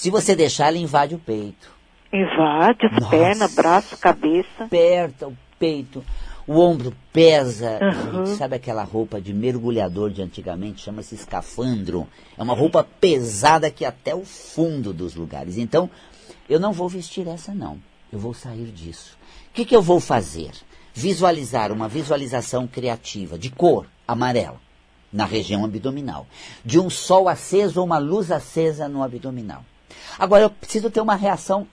se 0.00 0.08
você 0.08 0.34
deixar, 0.34 0.68
ela 0.68 0.78
invade 0.78 1.14
o 1.14 1.18
peito. 1.18 1.70
Invade 2.10 2.86
as 2.86 2.92
Nossa. 2.92 3.10
pernas, 3.10 3.54
braço, 3.54 3.98
cabeça. 3.98 4.64
Aperta 4.64 5.28
o 5.28 5.36
peito, 5.58 6.02
o 6.46 6.58
ombro 6.58 6.96
pesa. 7.12 7.78
Uhum. 7.82 8.24
Gente, 8.24 8.38
sabe 8.38 8.56
aquela 8.56 8.82
roupa 8.82 9.20
de 9.20 9.34
mergulhador 9.34 10.08
de 10.08 10.22
antigamente? 10.22 10.80
Chama-se 10.80 11.14
escafandro. 11.14 12.08
É 12.38 12.42
uma 12.42 12.54
roupa 12.54 12.82
pesada 12.82 13.70
que 13.70 13.84
até 13.84 14.14
o 14.14 14.24
fundo 14.24 14.94
dos 14.94 15.14
lugares. 15.14 15.58
Então, 15.58 15.90
eu 16.48 16.58
não 16.58 16.72
vou 16.72 16.88
vestir 16.88 17.28
essa, 17.28 17.52
não. 17.52 17.78
Eu 18.10 18.18
vou 18.18 18.32
sair 18.32 18.72
disso. 18.72 19.18
O 19.50 19.52
que, 19.52 19.66
que 19.66 19.76
eu 19.76 19.82
vou 19.82 20.00
fazer? 20.00 20.52
Visualizar 20.94 21.70
uma 21.70 21.88
visualização 21.88 22.66
criativa 22.66 23.38
de 23.38 23.50
cor 23.50 23.86
amarela 24.08 24.58
na 25.12 25.26
região 25.26 25.62
abdominal, 25.62 26.26
de 26.64 26.80
um 26.80 26.88
sol 26.88 27.28
aceso 27.28 27.80
ou 27.80 27.86
uma 27.86 27.98
luz 27.98 28.32
acesa 28.32 28.88
no 28.88 29.02
abdominal. 29.02 29.62
Agora 30.18 30.44
eu 30.44 30.50
preciso 30.50 30.90
ter 30.90 31.00
uma 31.00 31.14
reação 31.14 31.66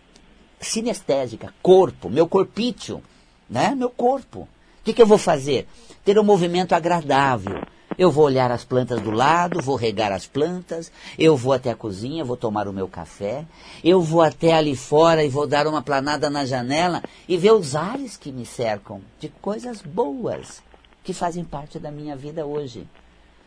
sinestésica, 0.59 1.53
corpo, 1.61 2.09
meu 2.09 2.27
corpício, 2.27 3.01
né? 3.49 3.75
Meu 3.75 3.89
corpo. 3.89 4.41
O 4.41 4.47
que, 4.83 4.93
que 4.93 5.01
eu 5.01 5.07
vou 5.07 5.17
fazer? 5.17 5.67
Ter 6.03 6.17
um 6.17 6.23
movimento 6.23 6.73
agradável. 6.73 7.61
Eu 7.97 8.11
vou 8.11 8.25
olhar 8.25 8.51
as 8.51 8.63
plantas 8.63 9.01
do 9.01 9.09
lado, 9.09 9.61
vou 9.61 9.75
regar 9.75 10.11
as 10.11 10.27
plantas, 10.27 10.91
eu 11.17 11.35
vou 11.35 11.51
até 11.51 11.71
a 11.71 11.75
cozinha, 11.75 12.23
vou 12.23 12.37
tomar 12.37 12.67
o 12.67 12.73
meu 12.73 12.87
café, 12.87 13.43
eu 13.83 14.01
vou 14.01 14.21
até 14.21 14.53
ali 14.53 14.75
fora 14.75 15.23
e 15.23 15.29
vou 15.29 15.47
dar 15.47 15.65
uma 15.65 15.81
planada 15.81 16.29
na 16.29 16.45
janela 16.45 17.01
e 17.27 17.37
ver 17.37 17.53
os 17.53 17.75
ares 17.75 18.15
que 18.15 18.31
me 18.31 18.45
cercam 18.45 19.01
de 19.19 19.29
coisas 19.29 19.81
boas 19.81 20.61
que 21.03 21.13
fazem 21.13 21.43
parte 21.43 21.79
da 21.79 21.89
minha 21.89 22.15
vida 22.15 22.45
hoje. 22.45 22.85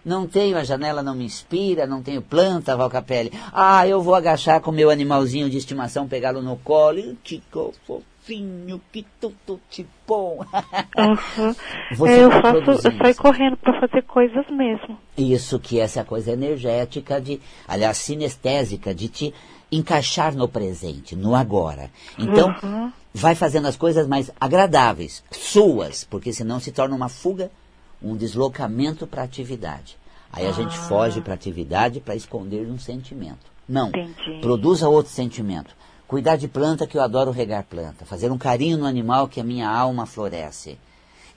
Não 0.05 0.27
tenho, 0.27 0.57
a 0.57 0.65
janela 0.65 1.03
não 1.03 1.15
me 1.15 1.25
inspira, 1.25 1.87
não 1.87 2.03
tenho 2.03 2.23
planta, 2.23 2.77
Valcapelli. 2.77 3.33
Ah, 3.53 3.87
eu 3.87 4.01
vou 4.03 4.15
agachar 4.15 4.61
com 4.61 4.71
o 4.71 4.75
meu 4.75 4.91
animalzinho 4.91 5.49
de 5.51 5.57
estimação, 5.59 6.09
pegá-lo 6.09 6.43
no 6.43 6.57
colo 6.57 6.99
e 6.99 7.15
Tico 7.23 7.75
fofinho, 7.87 8.81
que 8.93 9.05
tudo 9.21 9.61
te 9.69 9.87
bom. 10.07 10.45
Uhum. 10.97 11.55
Você 11.97 12.25
eu 12.25 12.31
vai 12.31 12.43
faço, 12.43 12.89
eu 12.89 12.99
saio 12.99 13.17
correndo 13.17 13.57
para 13.57 13.81
fazer 13.81 14.03
coisas 14.03 14.47
mesmo. 14.51 14.99
Isso 15.17 15.59
que 15.59 15.79
é 15.81 15.83
essa 15.85 16.05
coisa 16.05 16.31
energética, 16.33 17.21
de, 17.21 17.41
aliás, 17.67 17.99
sinestésica, 17.99 18.95
de 18.95 19.09
te 19.09 19.35
encaixar 19.73 20.35
no 20.35 20.49
presente, 20.49 21.15
no 21.15 21.35
agora. 21.35 21.91
Então, 22.19 22.55
Uhum. 22.63 22.93
vai 23.15 23.35
fazendo 23.35 23.69
as 23.69 23.77
coisas 23.77 24.07
mais 24.07 24.31
agradáveis, 24.41 25.23
suas, 25.31 26.05
porque 26.05 26.33
senão 26.33 26.59
se 26.59 26.73
torna 26.73 26.97
uma 26.97 27.09
fuga, 27.09 27.51
um 28.03 28.17
deslocamento 28.17 29.07
para 29.07 29.23
a 29.23 29.25
atividade. 29.25 29.97
Aí 30.33 30.47
a 30.47 30.53
gente 30.53 30.77
foge 30.79 31.21
para 31.21 31.33
a 31.33 31.35
atividade 31.35 32.01
para 32.01 32.15
esconder 32.15 32.67
um 32.69 32.79
sentimento. 32.79 33.51
Não. 33.69 33.89
Entendi. 33.89 34.41
Produza 34.41 34.89
outro 34.89 35.13
sentimento. 35.13 35.75
Cuidar 36.07 36.37
de 36.37 36.49
planta, 36.49 36.87
que 36.87 36.97
eu 36.97 37.03
adoro 37.03 37.31
regar 37.31 37.65
planta. 37.65 38.05
Fazer 38.05 38.31
um 38.31 38.39
carinho 38.39 38.79
no 38.79 38.87
animal, 38.87 39.29
que 39.29 39.41
a 39.41 39.45
minha 39.45 39.69
alma 39.69 40.07
floresce. 40.07 40.79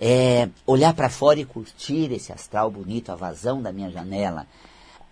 É, 0.01 0.49
olhar 0.65 0.93
para 0.93 1.09
fora 1.09 1.39
e 1.39 1.45
curtir 1.45 2.11
esse 2.11 2.31
astral 2.33 2.71
bonito, 2.71 3.11
a 3.11 3.15
vazão 3.15 3.61
da 3.61 3.71
minha 3.71 3.91
janela. 3.91 4.47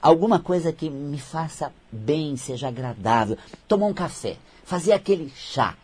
Alguma 0.02 0.40
coisa 0.40 0.74
que 0.74 0.90
me 0.90 1.20
faça 1.20 1.72
bem, 1.92 2.36
seja 2.36 2.68
agradável. 2.68 3.38
Tomar 3.68 3.86
um 3.86 3.94
café, 3.94 4.38
fazer 4.64 4.94
aquele 4.94 5.32
chá. 5.36 5.76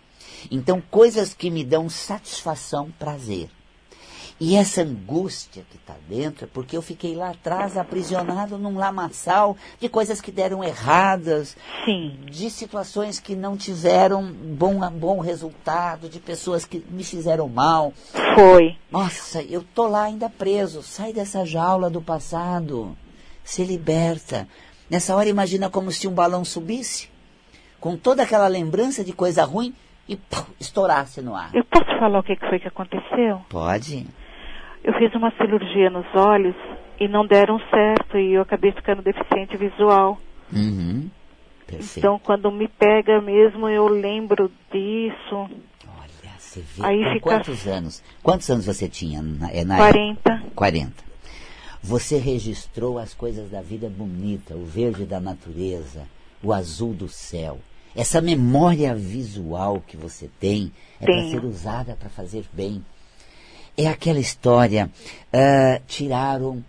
Então, 0.49 0.81
coisas 0.89 1.33
que 1.33 1.51
me 1.51 1.63
dão 1.63 1.87
satisfação, 1.87 2.91
prazer. 2.97 3.49
E 4.39 4.55
essa 4.55 4.83
angústia 4.83 5.65
que 5.67 5.77
está 5.77 5.95
dentro 6.07 6.45
é 6.45 6.47
porque 6.47 6.77
eu 6.77 6.81
fiquei 6.81 7.15
lá 7.15 7.31
atrás 7.31 7.75
aprisionado 7.75 8.57
num 8.59 8.77
lamaçal 8.77 9.57
de 9.79 9.89
coisas 9.89 10.21
que 10.21 10.31
deram 10.31 10.63
erradas, 10.63 11.57
Sim. 11.83 12.19
de 12.25 12.51
situações 12.51 13.19
que 13.19 13.35
não 13.35 13.57
tiveram 13.57 14.31
bom, 14.31 14.79
bom 14.91 15.19
resultado, 15.19 16.07
de 16.07 16.19
pessoas 16.19 16.65
que 16.65 16.85
me 16.91 17.03
fizeram 17.03 17.49
mal. 17.49 17.91
Foi. 18.35 18.75
Nossa, 18.91 19.41
eu 19.41 19.63
tô 19.63 19.87
lá 19.87 20.03
ainda 20.03 20.29
preso. 20.29 20.83
Sai 20.83 21.11
dessa 21.11 21.43
jaula 21.43 21.89
do 21.89 22.01
passado. 22.01 22.95
Se 23.43 23.63
liberta. 23.63 24.47
Nessa 24.87 25.15
hora 25.15 25.27
imagina 25.27 25.67
como 25.67 25.91
se 25.91 26.07
um 26.07 26.13
balão 26.13 26.45
subisse, 26.45 27.09
com 27.79 27.97
toda 27.97 28.21
aquela 28.21 28.47
lembrança 28.47 29.03
de 29.03 29.13
coisa 29.13 29.43
ruim 29.43 29.73
e 30.07 30.15
pum, 30.15 30.45
estourasse 30.59 31.21
no 31.21 31.35
ar. 31.35 31.49
Eu 31.55 31.65
posso 31.65 31.87
falar 31.99 32.19
o 32.19 32.23
que 32.23 32.35
que 32.35 32.47
foi 32.47 32.59
que 32.59 32.67
aconteceu? 32.67 33.41
Pode? 33.49 34.05
Eu 34.87 34.93
fiz 34.93 35.13
uma 35.13 35.29
cirurgia 35.31 35.89
nos 35.89 36.05
olhos 36.15 36.55
e 36.99 37.07
não 37.09 37.27
deram 37.27 37.59
certo 37.69 38.17
e 38.17 38.33
eu 38.33 38.41
acabei 38.41 38.71
ficando 38.71 39.01
deficiente 39.01 39.57
visual. 39.57 40.17
Uhum. 40.51 41.09
Então, 41.97 42.17
quando 42.17 42.49
me 42.49 42.69
pega 42.69 43.21
mesmo, 43.21 43.67
eu 43.67 43.87
lembro 43.89 44.49
disso. 44.71 45.35
Olha, 45.35 46.31
você 46.39 46.61
vê 46.61 46.85
Aí 46.85 47.03
com 47.03 47.11
fica- 47.13 47.19
quantos 47.29 47.67
anos? 47.67 48.03
Quantos 48.23 48.49
anos 48.49 48.65
você 48.65 48.87
tinha 48.87 49.21
na, 49.21 49.51
é, 49.51 49.65
na 49.65 49.75
40. 49.75 50.31
época? 50.31 50.43
40. 50.55 51.03
Você 51.83 52.17
registrou 52.17 52.97
as 52.97 53.13
coisas 53.13 53.49
da 53.51 53.61
vida 53.61 53.89
bonita, 53.89 54.55
o 54.55 54.65
verde 54.65 55.05
da 55.05 55.19
natureza, 55.19 56.07
o 56.41 56.53
azul 56.53 56.93
do 56.93 57.09
céu. 57.09 57.59
Essa 57.93 58.21
memória 58.21 58.95
visual 58.95 59.83
que 59.85 59.97
você 59.97 60.29
tem 60.39 60.71
é 61.01 61.05
para 61.05 61.23
ser 61.29 61.43
usada 61.43 61.97
para 61.99 62.09
fazer 62.09 62.45
bem. 62.53 62.83
É 63.77 63.87
aquela 63.87 64.19
história, 64.19 64.89
uh, 65.31 65.81
tiraram, 65.87 66.63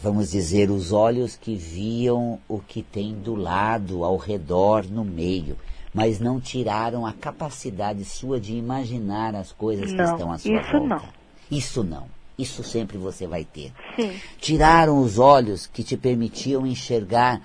vamos 0.00 0.30
dizer, 0.30 0.70
os 0.70 0.92
olhos 0.92 1.36
que 1.36 1.56
viam 1.56 2.38
o 2.48 2.60
que 2.60 2.82
tem 2.82 3.14
do 3.14 3.34
lado, 3.34 4.04
ao 4.04 4.16
redor, 4.16 4.84
no 4.88 5.04
meio, 5.04 5.58
mas 5.92 6.20
não 6.20 6.40
tiraram 6.40 7.04
a 7.04 7.12
capacidade 7.12 8.04
sua 8.04 8.38
de 8.38 8.54
imaginar 8.54 9.34
as 9.34 9.50
coisas 9.50 9.90
não, 9.90 9.96
que 9.96 10.10
estão 10.12 10.32
à 10.32 10.38
sua 10.38 10.60
isso 10.60 10.72
volta. 10.72 10.86
Não. 10.86 11.02
Isso 11.50 11.84
não. 11.84 12.06
Isso 12.38 12.62
sempre 12.62 12.96
você 12.96 13.26
vai 13.26 13.44
ter. 13.44 13.72
Sim. 13.96 14.18
Tiraram 14.38 15.00
os 15.00 15.18
olhos 15.18 15.66
que 15.66 15.82
te 15.82 15.96
permitiam 15.96 16.66
enxergar 16.66 17.42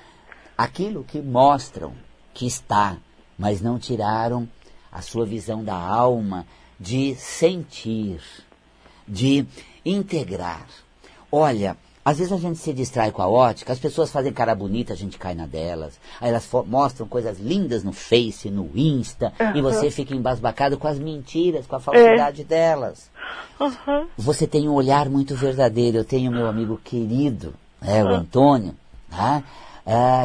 aquilo 0.58 1.04
que 1.04 1.20
mostram 1.20 1.94
que 2.34 2.46
está, 2.46 2.98
mas 3.38 3.62
não 3.62 3.78
tiraram 3.78 4.48
a 4.92 5.02
sua 5.02 5.26
visão 5.26 5.64
da 5.64 5.76
alma 5.76 6.46
de 6.80 7.16
sentir, 7.16 8.22
de 9.08 9.46
integrar. 9.86 10.68
Olha, 11.32 11.78
às 12.08 12.20
vezes 12.20 12.32
a 12.32 12.38
gente 12.38 12.58
se 12.58 12.72
distrai 12.72 13.12
com 13.12 13.22
a 13.22 13.28
ótica, 13.28 13.74
as 13.74 13.80
pessoas 13.80 14.10
fazem 14.10 14.32
cara 14.32 14.56
bonita, 14.56 14.94
a 14.94 14.96
gente 14.96 15.18
cai 15.18 15.36
na 15.36 15.46
delas. 15.46 16.00
Aí 16.22 16.30
elas 16.30 16.50
mostram 16.66 17.06
coisas 17.06 17.38
lindas 17.38 17.84
no 17.84 17.92
Face, 17.92 18.50
no 18.50 18.70
Insta, 18.74 19.34
uhum. 19.38 19.58
e 19.58 19.62
você 19.62 19.92
fica 19.92 20.16
embasbacado 20.16 20.78
com 20.78 20.88
as 20.88 20.98
mentiras, 20.98 21.68
com 21.68 21.76
a 21.76 21.82
falsidade 21.82 22.44
é. 22.44 22.46
delas. 22.46 23.10
Uhum. 23.60 24.08
Você 24.18 24.48
tem 24.48 24.70
um 24.70 24.74
olhar 24.74 25.10
muito 25.10 25.36
verdadeiro. 25.36 25.98
Eu 25.98 26.06
tenho 26.06 26.32
meu 26.32 26.48
amigo 26.48 26.80
querido, 26.82 27.54
é, 27.82 28.02
o 28.02 28.08
Antônio, 28.08 28.74
tá? 29.10 29.44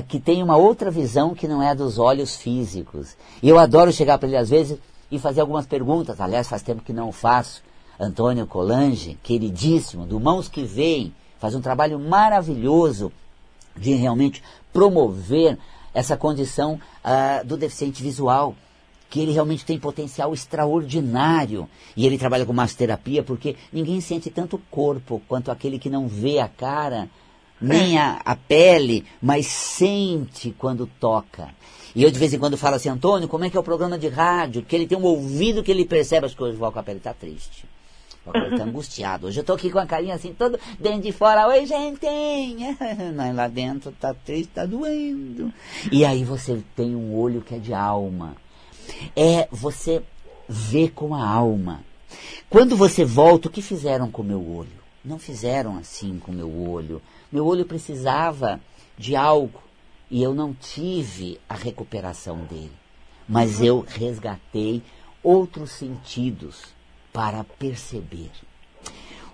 Que 0.06 0.20
tem 0.20 0.40
uma 0.40 0.56
outra 0.56 0.88
visão 0.88 1.34
que 1.34 1.48
não 1.48 1.60
é 1.60 1.74
dos 1.74 1.98
olhos 1.98 2.36
físicos. 2.36 3.16
E 3.42 3.48
eu 3.48 3.58
adoro 3.58 3.92
chegar 3.92 4.18
para 4.18 4.28
ele 4.28 4.36
às 4.36 4.50
vezes 4.50 4.78
e 5.10 5.18
fazer 5.18 5.40
algumas 5.40 5.66
perguntas. 5.66 6.20
Aliás, 6.20 6.48
faz 6.48 6.62
tempo 6.62 6.82
que 6.82 6.92
não 6.92 7.08
o 7.08 7.12
faço. 7.12 7.60
Antônio 7.98 8.46
Colange, 8.46 9.18
queridíssimo, 9.22 10.06
do 10.06 10.18
Mãos 10.18 10.48
que 10.48 10.64
Vêm, 10.64 11.14
faz 11.38 11.54
um 11.54 11.60
trabalho 11.60 11.98
maravilhoso 11.98 13.12
de 13.76 13.94
realmente 13.94 14.42
promover 14.72 15.58
essa 15.94 16.16
condição 16.16 16.80
uh, 17.04 17.44
do 17.44 17.56
deficiente 17.56 18.02
visual 18.02 18.54
que 19.10 19.20
ele 19.20 19.32
realmente 19.32 19.66
tem 19.66 19.78
potencial 19.78 20.32
extraordinário. 20.32 21.68
E 21.94 22.06
ele 22.06 22.16
trabalha 22.16 22.46
com 22.46 22.52
massoterapia 22.54 23.22
porque 23.22 23.56
ninguém 23.70 24.00
sente 24.00 24.30
tanto 24.30 24.56
o 24.56 24.62
corpo 24.70 25.20
quanto 25.28 25.50
aquele 25.50 25.78
que 25.78 25.90
não 25.90 26.08
vê 26.08 26.38
a 26.38 26.48
cara, 26.48 27.10
nem 27.60 27.98
a, 27.98 28.22
a 28.24 28.34
pele, 28.34 29.04
mas 29.20 29.46
sente 29.46 30.54
quando 30.58 30.88
toca. 30.98 31.50
E 31.94 32.02
eu 32.02 32.10
de 32.10 32.18
vez 32.18 32.32
em 32.32 32.38
quando 32.38 32.56
falo 32.56 32.76
assim, 32.76 32.88
Antônio, 32.88 33.28
como 33.28 33.44
é 33.44 33.50
que 33.50 33.56
é 33.56 33.60
o 33.60 33.62
programa 33.62 33.98
de 33.98 34.08
rádio? 34.08 34.62
Que 34.62 34.74
ele 34.74 34.86
tem 34.86 34.96
um 34.96 35.04
ouvido 35.04 35.62
que 35.62 35.70
ele 35.70 35.84
percebe 35.84 36.24
as 36.24 36.34
coisas. 36.34 36.58
O 36.58 36.82
pele 36.82 36.96
está 36.96 37.12
triste. 37.12 37.66
Está 38.26 38.64
angustiado. 38.64 39.26
Hoje 39.26 39.38
eu 39.38 39.42
estou 39.42 39.56
aqui 39.56 39.70
com 39.70 39.78
a 39.78 39.86
carinha 39.86 40.14
assim, 40.14 40.32
todo 40.32 40.58
dentro 40.78 41.02
de 41.02 41.12
fora. 41.12 41.48
Oi, 41.48 41.66
gente! 41.66 42.06
Não, 43.14 43.32
lá 43.34 43.48
dentro 43.48 43.90
está 43.90 44.14
triste, 44.14 44.48
está 44.48 44.64
doendo. 44.64 45.52
E 45.90 46.04
aí 46.04 46.22
você 46.24 46.62
tem 46.76 46.94
um 46.94 47.14
olho 47.14 47.42
que 47.42 47.54
é 47.54 47.58
de 47.58 47.74
alma 47.74 48.36
é 49.16 49.48
você 49.50 50.02
ver 50.48 50.90
com 50.90 51.14
a 51.14 51.26
alma. 51.26 51.84
Quando 52.48 52.76
você 52.76 53.04
volta, 53.04 53.48
o 53.48 53.50
que 53.50 53.62
fizeram 53.62 54.10
com 54.10 54.22
o 54.22 54.24
meu 54.24 54.46
olho? 54.46 54.82
Não 55.04 55.18
fizeram 55.18 55.76
assim 55.76 56.18
com 56.18 56.30
o 56.30 56.34
meu 56.34 56.68
olho. 56.68 57.00
Meu 57.30 57.46
olho 57.46 57.64
precisava 57.64 58.60
de 58.96 59.16
algo 59.16 59.62
e 60.10 60.22
eu 60.22 60.34
não 60.34 60.52
tive 60.52 61.40
a 61.48 61.54
recuperação 61.54 62.44
dele. 62.44 62.72
Mas 63.28 63.62
eu 63.62 63.84
resgatei 63.88 64.82
outros 65.22 65.72
sentidos 65.72 66.64
para 67.12 67.44
perceber. 67.44 68.30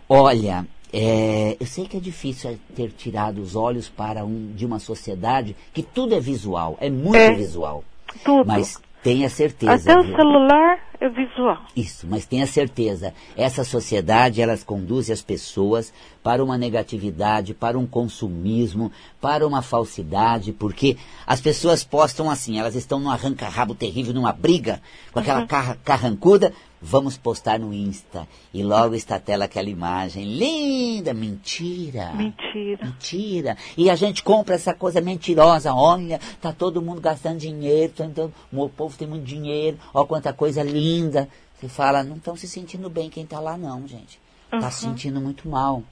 Olha, 0.09 0.67
é, 0.93 1.57
eu 1.61 1.67
sei 1.67 1.87
que 1.87 1.97
é 1.97 2.01
difícil 2.01 2.59
ter 2.75 2.91
tirado 2.93 3.41
os 3.41 3.55
olhos 3.55 3.89
para 3.89 4.25
um, 4.25 4.53
de 4.55 4.65
uma 4.65 4.79
sociedade 4.79 5.55
que 5.73 5.83
tudo 5.83 6.15
é 6.15 6.21
visual, 6.21 6.77
é 6.81 6.89
muito 6.89 7.17
é, 7.17 7.35
visual. 7.35 7.85
Tudo. 8.25 8.47
Mas 8.47 8.81
Tenha 9.03 9.31
certeza. 9.31 9.93
Até 9.93 10.01
o 10.01 10.17
celular 10.17 10.79
é 11.01 11.09
visual. 11.09 11.59
Isso, 11.77 12.07
mas 12.09 12.27
tenha 12.27 12.47
certeza. 12.47 13.15
Essa 13.37 13.63
sociedade, 13.63 14.43
elas 14.43 14.65
conduzem 14.65 15.13
as 15.13 15.23
pessoas 15.23 15.93
para 16.23 16.43
uma 16.43 16.59
negatividade, 16.59 17.55
para 17.55 17.79
um 17.79 17.87
consumismo, 17.87 18.91
para 19.21 19.47
uma 19.47 19.63
falsidade, 19.63 20.53
porque 20.53 20.97
as 21.25 21.41
pessoas 21.41 21.85
postam 21.85 22.29
assim, 22.29 22.59
elas 22.59 22.75
estão 22.75 22.99
num 22.99 23.11
arranca-rabo 23.11 23.75
terrível, 23.75 24.13
numa 24.13 24.33
briga, 24.33 24.83
com 25.13 25.21
aquela 25.21 25.41
uhum. 25.43 25.77
carrancuda, 25.85 26.53
vamos 26.81 27.17
postar 27.17 27.59
no 27.59 27.73
Insta. 27.73 28.27
E 28.53 28.63
logo 28.63 28.95
está 28.95 29.19
tela 29.19 29.45
aquela 29.45 29.69
imagem 29.69 30.25
linda, 30.25 31.13
mentira. 31.13 32.13
Mentira. 32.15 32.87
Mentira. 32.87 33.57
E 33.77 33.91
a 33.91 33.97
gente 33.97 34.23
compra 34.23 34.55
essa 34.55 34.75
coisa 34.75 35.01
mentirosa. 35.01 35.73
Olha, 35.73 36.21
tá 36.41 36.53
todo 36.53 36.83
mundo 36.83 37.01
gastando 37.01 37.39
dinheiro, 37.39 37.93
então, 38.01 38.33
o 38.53 38.69
povo 38.69 38.97
tem 38.97 39.09
muito 39.09 39.25
dinheiro, 39.25 39.79
olha 39.93 40.07
quanta 40.07 40.33
coisa 40.33 40.63
linda. 40.63 41.29
Você 41.59 41.69
fala, 41.69 42.05
não 42.05 42.17
estão 42.17 42.37
se 42.37 42.47
sentindo 42.47 42.89
bem 42.89 43.11
quem 43.11 43.25
está 43.25 43.41
lá 43.41 43.57
não, 43.57 43.87
gente. 43.87 44.21
Está 44.45 44.67
uhum. 44.67 44.71
se 44.71 44.81
sentindo 44.81 45.21
muito 45.21 45.49
mal. 45.49 45.83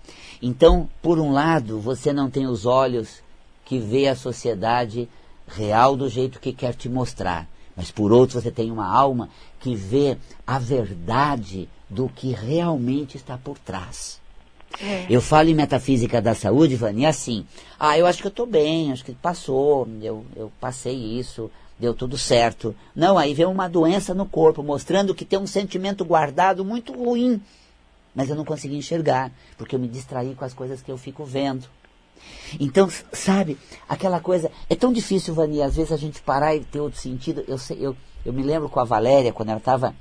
Então, 0.41 0.89
por 1.03 1.19
um 1.19 1.33
lado, 1.33 1.81
você 1.81 2.13
não 2.13 2.31
tem 2.31 2.47
os 2.47 2.65
olhos 2.65 3.21
que 3.65 3.79
vê 3.79 4.07
a 4.07 4.15
sociedade 4.15 5.09
real 5.47 5.97
do 5.97 6.09
jeito 6.09 6.41
que 6.41 6.53
quer 6.53 6.75
te 6.75 6.89
mostrar. 6.89 7.49
Mas 7.77 7.91
por 7.91 8.11
outro, 8.11 8.41
você 8.41 8.51
tem 8.51 8.71
uma 8.71 8.87
alma 8.87 9.29
que 9.61 9.75
vê 9.75 10.17
a 10.47 10.59
verdade 10.59 11.69
do 11.89 12.09
que 12.09 12.33
realmente 12.33 13.17
está 13.17 13.37
por 13.37 13.59
trás. 13.59 14.21
É. 14.81 15.07
Eu 15.09 15.21
falo 15.21 15.49
em 15.49 15.55
metafísica 15.55 16.21
da 16.21 16.35
saúde, 16.35 16.77
Vani, 16.77 17.07
assim, 17.07 17.47
ah, 17.79 17.99
eu 17.99 18.07
acho 18.07 18.21
que 18.21 18.27
eu 18.27 18.31
estou 18.31 18.47
bem, 18.47 18.93
acho 18.93 19.05
que 19.05 19.13
passou, 19.13 19.89
eu, 20.03 20.25
eu 20.35 20.53
passei 20.61 20.95
isso, 20.95 21.51
deu 21.79 21.95
tudo 21.95 22.19
certo. 22.19 22.75
Não, 22.95 23.17
aí 23.17 23.33
vem 23.33 23.47
uma 23.47 23.69
doença 23.69 24.15
no 24.15 24.27
corpo, 24.27 24.63
mostrando 24.63 25.15
que 25.15 25.25
tem 25.25 25.39
um 25.39 25.47
sentimento 25.47 26.05
guardado 26.05 26.65
muito 26.65 26.93
ruim, 26.93 27.41
mas 28.15 28.29
eu 28.29 28.37
não 28.37 28.45
consegui 28.45 28.77
enxergar, 28.77 29.31
porque 29.57 29.75
eu 29.75 29.79
me 29.79 29.89
distraí 29.89 30.35
com 30.35 30.45
as 30.45 30.55
coisas 30.55 30.83
que 30.83 30.91
eu 30.91 30.99
fico 30.99 31.25
vendo. 31.25 31.67
Então, 32.61 32.89
sabe, 33.13 33.59
aquela 33.89 34.21
coisa. 34.21 34.51
É 34.69 34.75
tão 34.75 34.93
difícil, 34.93 35.35
Vani, 35.35 35.63
às 35.63 35.77
vezes 35.77 35.93
a 35.93 35.97
gente 35.97 36.23
parar 36.23 36.55
e 36.55 36.61
ter 36.61 36.81
outro 36.81 37.01
sentido. 37.01 37.45
Eu, 37.47 37.59
sei, 37.59 37.79
eu, 37.81 37.97
eu 38.25 38.33
me 38.33 38.43
lembro 38.43 38.69
com 38.69 38.81
a 38.81 38.85
Valéria, 38.85 39.33
quando 39.33 39.51
ela 39.51 39.59
estava 39.59 39.95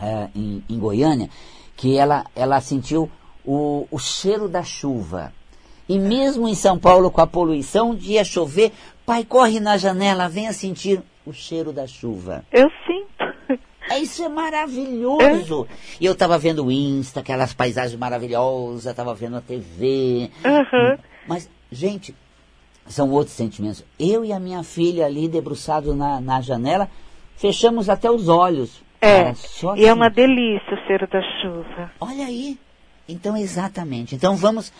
é, 0.00 0.28
em, 0.34 0.62
em 0.68 0.78
Goiânia, 0.78 1.28
que 1.76 1.96
ela, 1.96 2.24
ela 2.34 2.60
sentiu 2.60 3.10
o, 3.44 3.86
o 3.90 3.98
cheiro 3.98 4.48
da 4.48 4.62
chuva. 4.62 5.32
E 5.88 5.98
mesmo 5.98 6.48
em 6.48 6.54
São 6.54 6.78
Paulo, 6.78 7.10
com 7.10 7.20
a 7.20 7.26
poluição, 7.26 7.90
um 7.90 7.94
dia 7.94 8.24
chover, 8.24 8.72
pai, 9.04 9.24
corre 9.24 9.60
na 9.60 9.76
janela, 9.76 10.28
venha 10.28 10.52
sentir 10.52 11.02
o 11.26 11.32
cheiro 11.32 11.72
da 11.72 11.86
chuva. 11.86 12.44
Eu 12.52 12.68
sinto. 12.86 13.60
É, 13.90 13.98
isso 13.98 14.24
é 14.24 14.28
maravilhoso. 14.28 15.66
É. 15.68 15.74
E 16.00 16.06
eu 16.06 16.12
estava 16.12 16.38
vendo 16.38 16.64
o 16.64 16.72
Insta, 16.72 17.20
aquelas 17.20 17.52
paisagens 17.52 17.98
maravilhosas, 17.98 18.86
estava 18.86 19.14
vendo 19.14 19.36
a 19.36 19.40
TV. 19.40 20.30
Uhum. 20.44 20.98
Mas, 21.26 21.48
gente, 21.70 22.14
são 22.86 23.10
outros 23.10 23.36
sentimentos. 23.36 23.84
Eu 23.98 24.24
e 24.24 24.32
a 24.32 24.40
minha 24.40 24.62
filha 24.62 25.06
ali, 25.06 25.28
debruçados 25.28 25.96
na, 25.96 26.20
na 26.20 26.40
janela, 26.40 26.88
fechamos 27.36 27.88
até 27.88 28.10
os 28.10 28.28
olhos. 28.28 28.82
É, 29.00 29.34
só 29.34 29.74
e 29.76 29.84
é 29.84 29.92
uma 29.92 30.08
delícia 30.08 30.74
o 30.74 30.86
cheiro 30.86 31.08
da 31.08 31.20
chuva. 31.40 31.90
Olha 32.00 32.26
aí. 32.26 32.58
Então, 33.08 33.36
exatamente. 33.36 34.14
Então, 34.14 34.36
vamos 34.36 34.72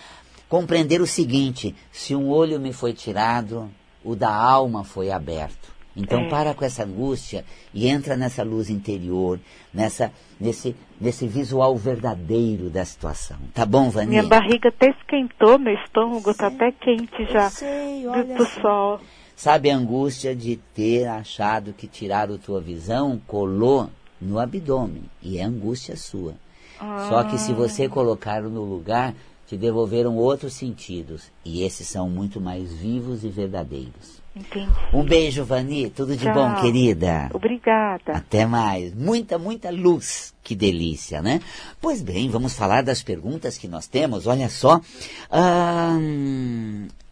compreender 0.48 1.00
o 1.00 1.06
seguinte: 1.06 1.74
se 1.90 2.14
um 2.14 2.30
olho 2.30 2.60
me 2.60 2.72
foi 2.72 2.92
tirado, 2.92 3.68
o 4.04 4.14
da 4.14 4.32
alma 4.32 4.84
foi 4.84 5.10
aberto. 5.10 5.71
Então 5.96 6.20
é. 6.20 6.28
para 6.28 6.54
com 6.54 6.64
essa 6.64 6.84
angústia 6.84 7.44
e 7.72 7.88
entra 7.88 8.16
nessa 8.16 8.42
luz 8.42 8.70
interior, 8.70 9.38
nessa, 9.72 10.10
nesse, 10.40 10.74
nesse 11.00 11.26
visual 11.26 11.76
verdadeiro 11.76 12.70
da 12.70 12.84
situação. 12.84 13.36
Tá 13.52 13.66
bom, 13.66 13.90
Vani? 13.90 14.08
Minha 14.08 14.22
barriga 14.22 14.70
até 14.70 14.90
esquentou, 14.90 15.58
meu 15.58 15.74
estômago 15.74 16.30
está 16.30 16.46
até 16.46 16.72
quente 16.72 17.24
já. 17.30 17.50
Sei, 17.50 18.04
do 18.36 18.46
sol. 18.60 19.00
Sabe 19.36 19.70
a 19.70 19.76
angústia 19.76 20.34
de 20.34 20.56
ter 20.56 21.06
achado 21.06 21.72
que 21.72 21.86
tiraram 21.86 22.38
tua 22.38 22.60
visão, 22.60 23.20
colou 23.26 23.90
no 24.20 24.38
abdômen. 24.38 25.04
E 25.20 25.38
é 25.38 25.42
angústia 25.42 25.96
sua. 25.96 26.34
Ah. 26.80 27.06
Só 27.08 27.24
que 27.24 27.38
se 27.38 27.52
você 27.52 27.88
colocar 27.88 28.42
no 28.42 28.64
lugar, 28.64 29.14
te 29.46 29.56
devolveram 29.56 30.16
outros 30.16 30.54
sentidos. 30.54 31.30
E 31.44 31.62
esses 31.62 31.88
são 31.88 32.08
muito 32.08 32.40
mais 32.40 32.72
vivos 32.72 33.24
e 33.24 33.28
verdadeiros. 33.28 34.21
Entendi. 34.34 34.72
Um 34.92 35.04
beijo, 35.04 35.44
Vani. 35.44 35.90
Tudo 35.90 36.16
de 36.16 36.24
Tchau. 36.24 36.34
bom, 36.34 36.54
querida. 36.60 37.30
Obrigada. 37.34 38.12
Até 38.12 38.46
mais. 38.46 38.94
Muita, 38.94 39.38
muita 39.38 39.70
luz. 39.70 40.34
Que 40.42 40.54
delícia, 40.54 41.20
né? 41.20 41.40
Pois 41.80 42.00
bem, 42.00 42.30
vamos 42.30 42.54
falar 42.54 42.82
das 42.82 43.02
perguntas 43.02 43.58
que 43.58 43.68
nós 43.68 43.86
temos. 43.86 44.26
Olha 44.26 44.48
só. 44.48 44.80
Ah, 45.30 45.98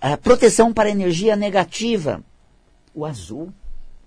a 0.00 0.16
proteção 0.16 0.72
para 0.72 0.88
energia 0.88 1.36
negativa. 1.36 2.22
O 2.94 3.04
azul. 3.04 3.52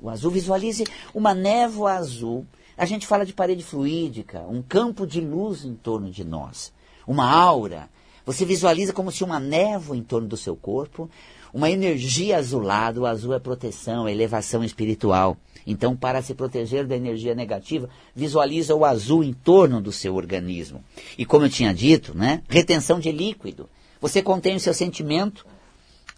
O 0.02 0.10
azul, 0.10 0.32
visualize 0.32 0.84
uma 1.14 1.34
névoa 1.34 1.94
azul. 1.94 2.46
A 2.76 2.86
gente 2.86 3.06
fala 3.06 3.26
de 3.26 3.32
parede 3.34 3.64
fluídica, 3.64 4.42
um 4.50 4.62
campo 4.62 5.06
de 5.06 5.22
luz 5.22 5.64
em 5.64 5.76
torno 5.76 6.10
de 6.10 6.24
nós, 6.24 6.74
uma 7.08 7.30
aura. 7.30 7.88
Você 8.26 8.44
visualiza 8.46 8.92
como 8.92 9.12
se 9.12 9.24
uma 9.24 9.40
névoa 9.40 9.96
em 9.96 10.04
torno 10.04 10.28
do 10.28 10.36
seu 10.36 10.56
corpo, 10.56 11.10
uma 11.54 11.70
energia 11.70 12.38
azulada. 12.38 13.00
O 13.00 13.06
azul 13.06 13.34
é 13.34 13.40
proteção, 13.40 14.08
é 14.08 14.12
elevação 14.12 14.64
espiritual. 14.64 15.38
Então, 15.66 15.96
para 15.96 16.22
se 16.22 16.34
proteger 16.34 16.86
da 16.86 16.96
energia 16.96 17.36
negativa, 17.36 17.88
visualiza 18.16 18.76
o 18.76 18.84
azul 18.84 19.24
em 19.24 19.32
torno 19.32 19.80
do 19.80 19.92
seu 19.92 20.16
organismo. 20.16 20.84
E 21.18 21.26
como 21.26 21.46
eu 21.46 21.50
tinha 21.50 21.74
dito, 21.74 22.18
né, 22.18 22.42
retenção 22.50 23.00
de 23.00 23.12
líquido. 23.12 23.70
Você 24.02 24.22
contém 24.22 24.58
o 24.58 24.60
seu 24.60 24.74
sentimento, 24.74 25.46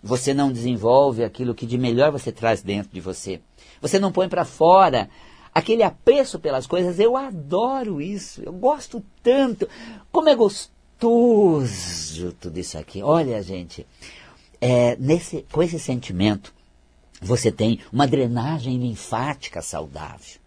você 0.02 0.34
não 0.34 0.52
desenvolve 0.52 1.24
aquilo 1.24 1.54
que 1.54 1.66
de 1.66 1.78
melhor 1.78 2.12
você 2.12 2.32
traz 2.32 2.64
dentro 2.64 2.92
de 2.92 3.00
você. 3.00 3.40
Você 3.82 4.00
não 4.00 4.12
põe 4.12 4.28
para 4.28 4.46
fora 4.46 5.10
aquele 5.54 5.84
apreço 5.84 6.40
pelas 6.40 6.66
coisas. 6.66 7.00
Eu 7.00 7.16
adoro 7.16 8.02
isso, 8.02 8.42
eu 8.44 8.54
gosto 8.54 9.04
tanto. 9.22 9.68
Como 10.12 10.30
é 10.30 10.36
gostoso 10.36 12.32
tudo 12.40 12.58
isso 12.58 12.78
aqui. 12.78 13.04
Olha, 13.04 13.42
gente, 13.44 13.86
é, 14.66 14.98
nesse, 15.00 15.46
com 15.52 15.62
esse 15.62 15.78
sentimento, 15.78 16.52
você 17.22 17.52
tem 17.52 17.80
uma 17.94 18.08
drenagem 18.08 18.80
linfática 18.80 19.62
saudável. 19.62 20.40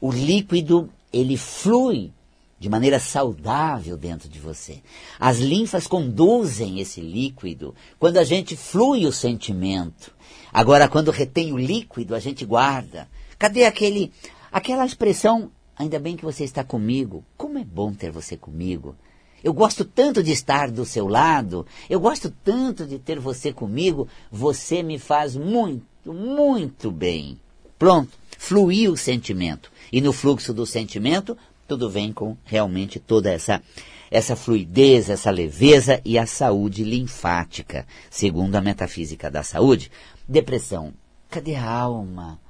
O 0.00 0.10
líquido, 0.10 0.88
ele 1.12 1.36
flui 1.36 2.10
de 2.58 2.70
maneira 2.70 2.98
saudável 2.98 3.98
dentro 3.98 4.30
de 4.30 4.40
você. 4.40 4.80
As 5.18 5.36
linfas 5.36 5.86
conduzem 5.86 6.80
esse 6.80 7.02
líquido 7.02 7.74
quando 7.98 8.16
a 8.16 8.24
gente 8.24 8.56
flui 8.56 9.04
o 9.04 9.12
sentimento. 9.12 10.10
Agora, 10.50 10.88
quando 10.88 11.10
retém 11.10 11.52
o 11.52 11.58
líquido, 11.58 12.14
a 12.14 12.18
gente 12.18 12.46
guarda. 12.46 13.06
Cadê 13.38 13.66
aquele, 13.66 14.10
aquela 14.50 14.86
expressão, 14.86 15.50
ainda 15.76 15.98
bem 15.98 16.16
que 16.16 16.24
você 16.24 16.44
está 16.44 16.64
comigo? 16.64 17.22
Como 17.36 17.58
é 17.58 17.64
bom 17.64 17.92
ter 17.92 18.10
você 18.10 18.38
comigo. 18.38 18.96
Eu 19.42 19.52
gosto 19.52 19.84
tanto 19.84 20.22
de 20.22 20.32
estar 20.32 20.70
do 20.70 20.84
seu 20.84 21.08
lado, 21.08 21.66
eu 21.88 21.98
gosto 21.98 22.30
tanto 22.44 22.86
de 22.86 22.98
ter 22.98 23.18
você 23.18 23.52
comigo, 23.52 24.06
você 24.30 24.82
me 24.82 24.98
faz 24.98 25.36
muito, 25.36 25.84
muito 26.04 26.90
bem. 26.90 27.38
Pronto, 27.78 28.10
fluiu 28.38 28.92
o 28.92 28.96
sentimento. 28.96 29.72
E 29.92 30.00
no 30.00 30.12
fluxo 30.12 30.52
do 30.52 30.66
sentimento, 30.66 31.36
tudo 31.66 31.88
vem 31.88 32.12
com 32.12 32.36
realmente 32.44 32.98
toda 32.98 33.30
essa 33.30 33.62
essa 34.10 34.34
fluidez, 34.34 35.08
essa 35.08 35.30
leveza 35.30 36.00
e 36.04 36.18
a 36.18 36.26
saúde 36.26 36.82
linfática, 36.82 37.86
segundo 38.10 38.56
a 38.56 38.60
metafísica 38.60 39.30
da 39.30 39.44
saúde. 39.44 39.90
Depressão. 40.28 40.92
Cadê 41.30 41.54
a 41.54 41.70
alma? 41.70 42.40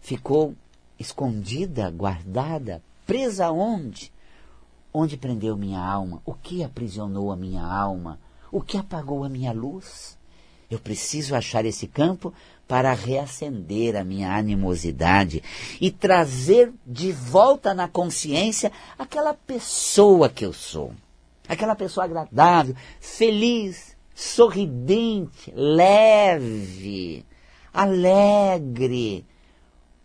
Ficou 0.00 0.54
escondida, 0.98 1.90
guardada, 1.90 2.82
presa 3.06 3.50
onde? 3.50 4.10
Onde 4.92 5.16
prendeu 5.16 5.56
minha 5.56 5.80
alma? 5.80 6.20
O 6.24 6.34
que 6.34 6.62
aprisionou 6.62 7.32
a 7.32 7.36
minha 7.36 7.64
alma? 7.64 8.18
O 8.50 8.60
que 8.60 8.76
apagou 8.76 9.24
a 9.24 9.28
minha 9.28 9.52
luz? 9.52 10.18
Eu 10.70 10.78
preciso 10.78 11.34
achar 11.34 11.64
esse 11.64 11.86
campo 11.86 12.32
para 12.68 12.92
reacender 12.92 13.96
a 13.96 14.04
minha 14.04 14.34
animosidade 14.34 15.42
e 15.80 15.90
trazer 15.90 16.72
de 16.86 17.12
volta 17.12 17.74
na 17.74 17.88
consciência 17.88 18.72
aquela 18.98 19.34
pessoa 19.34 20.28
que 20.28 20.44
eu 20.44 20.52
sou. 20.52 20.94
Aquela 21.48 21.74
pessoa 21.74 22.04
agradável, 22.04 22.74
feliz, 23.00 23.96
sorridente, 24.14 25.52
leve, 25.54 27.24
alegre. 27.72 29.26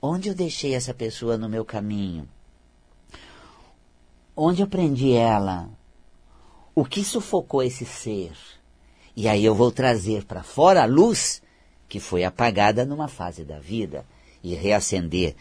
Onde 0.02 0.30
eu 0.30 0.36
deixei 0.36 0.74
essa 0.76 0.94
pessoa 0.94 1.38
no 1.38 1.48
meu 1.48 1.64
caminho? 1.64 2.28
Onde 4.40 4.62
eu 4.62 4.68
prendi 4.68 5.14
ela? 5.14 5.68
O 6.76 6.86
que 6.86 7.04
sufocou 7.04 7.64
esse 7.64 7.84
ser? 7.86 8.34
E 9.16 9.28
aí 9.28 9.44
eu 9.44 9.56
vou 9.56 9.72
trazer 9.72 10.26
para 10.26 10.44
fora 10.44 10.84
a 10.84 10.86
luz 10.86 11.42
que 11.90 12.00
foi 12.00 12.24
apagada 12.24 12.86
numa 12.86 13.08
fase 13.08 13.44
da 13.44 13.58
vida 13.58 14.06
e 14.44 14.54
reacender 14.54 15.36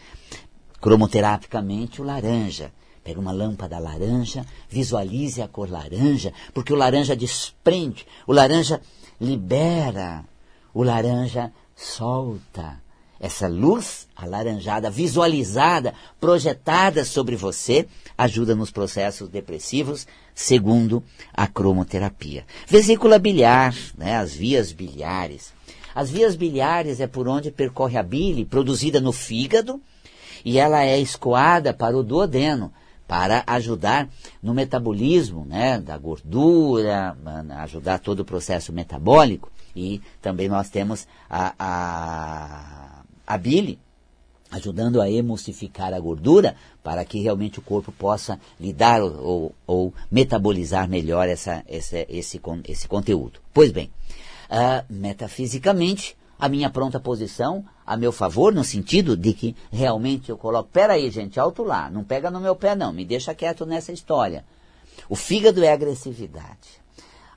cromoterapicamente 0.81 2.01
o 2.01 2.05
laranja. 2.05 2.73
Pega 3.03 3.19
uma 3.19 3.31
lâmpada 3.31 3.77
laranja, 3.77 4.43
visualize 4.67 5.43
a 5.43 5.47
cor 5.47 5.69
laranja, 5.69 6.33
porque 6.51 6.73
o 6.73 6.75
laranja 6.75 7.15
desprende, 7.15 8.03
o 8.25 8.33
laranja 8.33 8.81
libera, 9.21 10.25
o 10.73 10.81
laranja 10.81 11.53
solta. 11.75 12.81
Essa 13.19 13.47
luz 13.47 14.07
alaranjada, 14.15 14.89
visualizada, 14.89 15.93
projetada 16.19 17.03
sobre 17.03 17.35
você, 17.35 17.87
ajuda 18.17 18.55
nos 18.55 18.71
processos 18.71 19.29
depressivos, 19.29 20.07
segundo 20.33 21.03
a 21.33 21.47
cromoterapia. 21.47 22.45
Vesícula 22.67 23.17
biliar, 23.17 23.75
né, 23.97 24.17
as 24.17 24.33
vias 24.33 24.71
biliares. 24.71 25.53
As 25.95 26.09
vias 26.11 26.35
biliares 26.35 26.99
é 26.99 27.07
por 27.07 27.27
onde 27.27 27.49
percorre 27.49 27.97
a 27.97 28.03
bile, 28.03 28.45
produzida 28.45 29.01
no 29.01 29.11
fígado, 29.11 29.81
e 30.45 30.59
ela 30.59 30.83
é 30.83 30.99
escoada 30.99 31.73
para 31.73 31.97
o 31.97 32.03
duodeno, 32.03 32.71
para 33.07 33.43
ajudar 33.47 34.09
no 34.43 34.53
metabolismo 34.53 35.45
né, 35.45 35.79
da 35.79 35.97
gordura, 35.97 37.17
ajudar 37.59 37.99
todo 37.99 38.19
o 38.19 38.25
processo 38.25 38.73
metabólico. 38.73 39.49
E 39.75 40.01
também 40.21 40.49
nós 40.49 40.69
temos 40.69 41.07
a, 41.29 41.53
a, 41.57 42.86
a 43.27 43.37
bile, 43.37 43.77
ajudando 44.49 45.01
a 45.01 45.11
emulsificar 45.11 45.93
a 45.93 45.99
gordura 45.99 46.55
para 46.81 47.03
que 47.03 47.19
realmente 47.19 47.59
o 47.59 47.61
corpo 47.61 47.91
possa 47.91 48.39
lidar 48.57 49.03
ou, 49.03 49.53
ou, 49.67 49.93
metabolizar 50.09 50.87
melhor 50.87 51.27
essa, 51.27 51.63
essa, 51.67 52.05
esse, 52.07 52.41
esse 52.65 52.87
conteúdo. 52.87 53.41
Pois 53.53 53.73
bem, 53.73 53.91
uh, 54.49 54.85
metafisicamente, 54.89 56.15
a 56.39 56.47
minha 56.47 56.69
pronta 56.69 56.99
posição 56.99 57.65
a 57.85 57.97
meu 57.97 58.11
favor, 58.11 58.53
no 58.53 58.63
sentido 58.63 59.17
de 59.17 59.33
que 59.33 59.55
realmente 59.71 60.29
eu 60.29 60.37
coloco, 60.37 60.69
peraí 60.71 61.09
gente, 61.09 61.39
alto 61.39 61.63
lá, 61.63 61.89
não 61.89 62.03
pega 62.03 62.29
no 62.29 62.39
meu 62.39 62.55
pé 62.55 62.75
não, 62.75 62.93
me 62.93 63.05
deixa 63.05 63.33
quieto 63.33 63.65
nessa 63.65 63.91
história. 63.91 64.45
O 65.09 65.15
fígado 65.15 65.63
é 65.63 65.71
agressividade. 65.71 66.81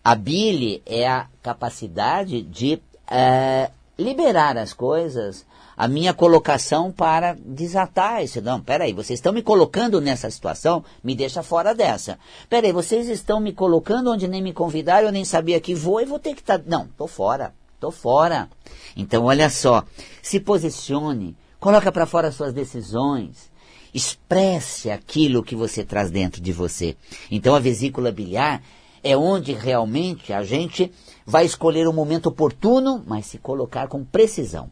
A 0.02 0.14
bile 0.14 0.82
é 0.86 1.06
a 1.06 1.28
capacidade 1.42 2.42
de 2.42 2.74
uh, 2.74 3.72
liberar 3.98 4.56
as 4.56 4.72
coisas, 4.72 5.46
a 5.80 5.88
minha 5.88 6.12
colocação 6.12 6.92
para 6.92 7.34
desatar 7.42 8.22
isso. 8.22 8.42
Não, 8.42 8.60
peraí, 8.60 8.92
vocês 8.92 9.18
estão 9.18 9.32
me 9.32 9.40
colocando 9.40 9.98
nessa 9.98 10.30
situação, 10.30 10.84
me 11.02 11.14
deixa 11.14 11.42
fora 11.42 11.74
dessa. 11.74 12.18
Peraí, 12.50 12.70
vocês 12.70 13.08
estão 13.08 13.40
me 13.40 13.50
colocando 13.50 14.12
onde 14.12 14.28
nem 14.28 14.42
me 14.42 14.52
convidaram, 14.52 15.06
eu 15.06 15.12
nem 15.12 15.24
sabia 15.24 15.58
que 15.58 15.74
vou 15.74 15.98
e 16.02 16.04
vou 16.04 16.18
ter 16.18 16.34
que 16.34 16.42
estar. 16.42 16.58
Tá... 16.58 16.64
Não, 16.66 16.86
tô 16.98 17.06
fora, 17.06 17.54
tô 17.80 17.90
fora. 17.90 18.50
Então, 18.94 19.24
olha 19.24 19.48
só, 19.48 19.82
se 20.20 20.38
posicione, 20.38 21.34
coloca 21.58 21.90
para 21.90 22.04
fora 22.04 22.30
suas 22.30 22.52
decisões, 22.52 23.50
expresse 23.94 24.90
aquilo 24.90 25.42
que 25.42 25.56
você 25.56 25.82
traz 25.82 26.10
dentro 26.10 26.42
de 26.42 26.52
você. 26.52 26.94
Então, 27.30 27.54
a 27.54 27.58
vesícula 27.58 28.12
biliar 28.12 28.62
é 29.02 29.16
onde 29.16 29.54
realmente 29.54 30.30
a 30.30 30.44
gente 30.44 30.92
vai 31.24 31.46
escolher 31.46 31.88
o 31.88 31.92
momento 31.94 32.26
oportuno, 32.26 33.02
mas 33.06 33.24
se 33.24 33.38
colocar 33.38 33.88
com 33.88 34.04
precisão. 34.04 34.70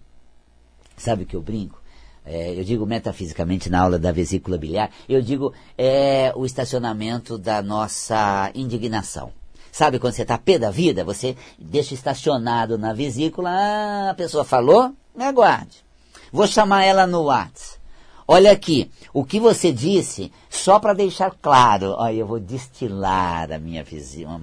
Sabe 0.99 1.23
o 1.23 1.27
que 1.27 1.37
eu 1.37 1.43
brinco? 1.43 1.81
É, 2.25 2.59
eu 2.59 2.63
digo 2.63 2.85
metafisicamente 2.85 3.71
na 3.71 3.81
aula 3.81 3.99
da 3.99 4.13
vesícula 4.13 4.59
biliar, 4.59 4.91
eu 5.09 5.23
digo 5.23 5.55
é 5.79 6.31
o 6.37 6.45
estacionamento 6.45 7.39
da 7.39 7.63
nossa 7.63 8.51
indignação. 8.55 9.33
Sabe 9.73 9.99
quando 9.99 10.13
você 10.13 10.23
está 10.23 10.37
pé 10.37 10.59
da 10.59 10.71
vida, 10.71 11.05
você 11.05 11.37
deixa 11.59 11.95
estacionado 11.95 12.77
na 12.77 12.93
vesícula, 12.93 13.51
ah, 13.51 14.11
a 14.11 14.15
pessoa 14.15 14.45
falou, 14.45 14.93
me 15.17 15.25
aguarde. 15.25 15.83
Vou 16.31 16.47
chamar 16.47 16.85
ela 16.85 17.07
no 17.07 17.23
WhatsApp. 17.23 17.79
Olha 18.27 18.53
aqui, 18.53 18.91
o 19.15 19.25
que 19.25 19.41
você 19.41 19.73
disse, 19.73 20.31
só 20.51 20.79
para 20.79 20.93
deixar 20.93 21.31
claro, 21.31 21.95
olha, 21.97 22.13
eu 22.13 22.27
vou 22.27 22.39
destilar 22.39 23.51
a 23.51 23.59
minha, 23.59 23.83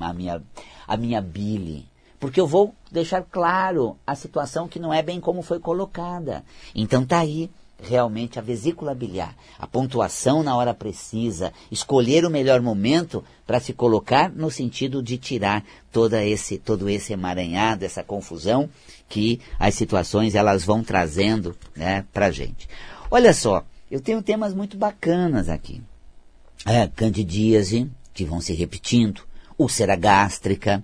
a 0.01 0.13
minha, 0.13 0.41
a 0.87 0.97
minha 0.97 1.21
bile 1.21 1.85
porque 2.19 2.39
eu 2.39 2.47
vou 2.47 2.73
deixar 2.91 3.21
claro 3.23 3.97
a 4.05 4.15
situação 4.15 4.67
que 4.67 4.79
não 4.79 4.93
é 4.93 5.01
bem 5.01 5.19
como 5.19 5.41
foi 5.41 5.59
colocada. 5.59 6.43
Então 6.73 7.05
tá 7.05 7.19
aí 7.19 7.49
realmente 7.81 8.39
a 8.39 8.41
vesícula 8.41 8.95
biliar, 8.95 9.35
a 9.59 9.67
pontuação 9.67 10.41
na 10.41 10.55
hora 10.55 10.73
precisa, 10.73 11.51
escolher 11.69 12.25
o 12.25 12.29
melhor 12.29 12.61
momento 12.61 13.23
para 13.45 13.59
se 13.59 13.73
colocar 13.73 14.31
no 14.31 14.49
sentido 14.49 15.03
de 15.03 15.17
tirar 15.17 15.63
toda 15.91 16.23
esse, 16.23 16.57
todo 16.57 16.89
esse 16.89 17.13
emaranhado, 17.13 17.85
essa 17.85 18.03
confusão 18.03 18.69
que 19.09 19.39
as 19.59 19.75
situações 19.75 20.35
elas 20.35 20.63
vão 20.63 20.83
trazendo 20.83 21.55
né, 21.75 22.05
para 22.13 22.31
gente. 22.31 22.67
Olha 23.11 23.33
só, 23.33 23.63
eu 23.89 24.01
tenho 24.01 24.21
temas 24.21 24.53
muito 24.53 24.77
bacanas 24.77 25.49
aqui. 25.49 25.81
É, 26.65 26.87
candidíase, 26.87 27.89
que 28.13 28.25
vão 28.25 28.41
se 28.41 28.53
repetindo, 28.53 29.21
úlcera 29.57 29.95
gástrica, 29.95 30.83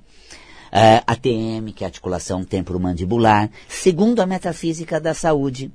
ATM, 0.72 1.74
que 1.76 1.84
é 1.84 1.88
articulação 1.88 2.44
temporomandibular, 2.44 3.50
segundo 3.68 4.22
a 4.22 4.26
metafísica 4.26 5.00
da 5.00 5.14
saúde, 5.14 5.72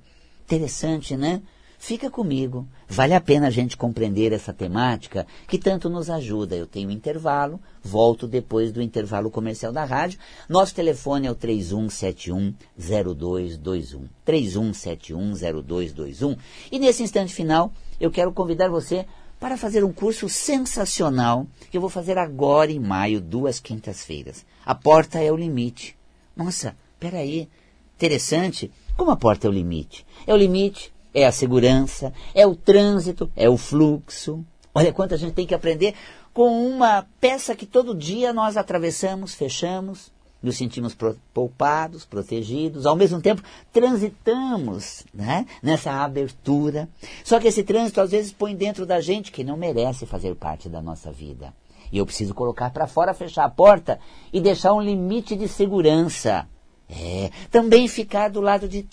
Interessante, 0.47 1.17
né? 1.17 1.43
Fica 1.77 2.09
comigo. 2.09 2.69
Vale 2.89 3.15
a 3.15 3.21
pena 3.21 3.49
a 3.49 3.51
gente 3.51 3.77
compreender 3.77 4.33
essa 4.33 4.53
temática 4.53 5.27
que 5.49 5.59
tanto 5.59 5.91
nos 5.91 6.09
ajuda. 6.09 6.55
Eu 6.55 6.69
tenho 6.69 6.89
intervalo, 6.89 7.61
volto 7.83 8.29
depois 8.29 8.71
do 8.71 8.81
intervalo 8.81 9.29
comercial 9.29 9.73
da 9.73 9.85
rádio. 9.85 10.21
Nosso 10.49 10.73
telefone 10.73 11.27
é 11.27 11.31
o 11.31 11.35
31710221. 11.35 14.05
31710221. 14.25 16.39
E 16.71 16.79
nesse 16.79 17.03
instante 17.03 17.35
final, 17.35 17.73
eu 18.01 18.13
quero 18.13 18.33
convidar 18.33 18.69
você 18.69 19.05
para 19.39 19.57
fazer 19.57 19.85
um 19.85 19.93
curso 19.93 20.29
sensacional 20.29 21.47
que 21.71 21.77
eu 21.77 21.81
vou 21.81 21.91
fazer 21.91 22.19
agora 22.19 22.73
em 22.73 22.81
maio, 22.81 23.21
duas 23.21 23.61
quintas-feiras. 23.61 24.45
A 24.65 24.75
porta 24.75 25.19
é 25.19 25.31
o 25.31 25.37
limite. 25.37 25.97
Nossa, 26.35 26.77
peraí, 26.99 27.49
interessante. 27.95 28.71
Como 28.97 29.11
a 29.11 29.17
porta 29.17 29.47
é 29.47 29.51
o 29.51 29.53
limite? 29.53 30.07
É 30.27 30.33
o 30.33 30.37
limite 30.37 30.93
é 31.17 31.25
a 31.25 31.33
segurança, 31.33 32.13
é 32.35 32.47
o 32.47 32.55
trânsito, 32.55 33.33
é 33.35 33.49
o 33.49 33.57
fluxo. 33.57 34.45
Olha 34.75 34.93
quanto 34.93 35.15
a 35.15 35.17
gente 35.17 35.33
tem 35.33 35.47
que 35.47 35.55
aprender 35.55 35.95
com 36.35 36.69
uma 36.69 37.07
peça 37.19 37.57
que 37.57 37.65
todo 37.65 37.95
dia 37.95 38.35
nós 38.35 38.59
atravessamos, 38.59 39.35
fechamos, 39.35 40.13
nos 40.47 40.57
sentimos 40.57 40.97
poupados, 41.35 42.05
protegidos, 42.05 42.87
ao 42.87 42.95
mesmo 42.95 43.21
tempo 43.21 43.43
transitamos 43.73 45.05
né, 45.13 45.45
nessa 45.61 45.91
abertura. 45.91 46.89
Só 47.25 47.41
que 47.41 47.49
esse 47.49 47.65
trânsito 47.65 48.01
às 48.01 48.13
vezes 48.13 48.33
põe 48.33 48.55
dentro 48.55 48.87
da 48.87 49.01
gente 49.01 49.33
que 49.33 49.43
não 49.43 49.57
merece 49.57 50.07
fazer 50.07 50.37
parte 50.37 50.69
da 50.69 50.81
nossa 50.81 51.11
vida. 51.11 51.53
E 51.91 51.99
eu 51.99 52.07
preciso 52.07 52.33
colocar 52.33 52.71
para 52.71 52.87
fora, 52.87 53.13
fechar 53.13 53.45
a 53.45 53.51
porta 53.51 53.99
e 54.33 54.41
deixar 54.41 54.73
um 54.73 54.81
limite 54.81 55.35
de 55.35 55.49
segurança. 55.49 56.47
É, 56.89 57.31
também 57.51 57.89
ficar 57.89 58.31
do 58.31 58.41
lado 58.41 58.69
de 58.69 58.89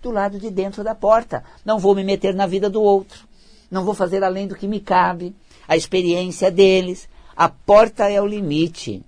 do 0.00 0.12
lado 0.12 0.38
de 0.38 0.50
dentro 0.50 0.84
da 0.84 0.94
porta. 0.94 1.42
Não 1.64 1.78
vou 1.78 1.94
me 1.94 2.04
meter 2.04 2.34
na 2.34 2.46
vida 2.46 2.70
do 2.70 2.80
outro. 2.80 3.26
Não 3.68 3.84
vou 3.84 3.94
fazer 3.94 4.22
além 4.22 4.46
do 4.46 4.54
que 4.54 4.68
me 4.68 4.78
cabe. 4.78 5.34
A 5.66 5.76
experiência 5.76 6.52
deles. 6.52 7.08
A 7.34 7.48
porta 7.48 8.08
é 8.08 8.20
o 8.20 8.26
limite. 8.26 9.02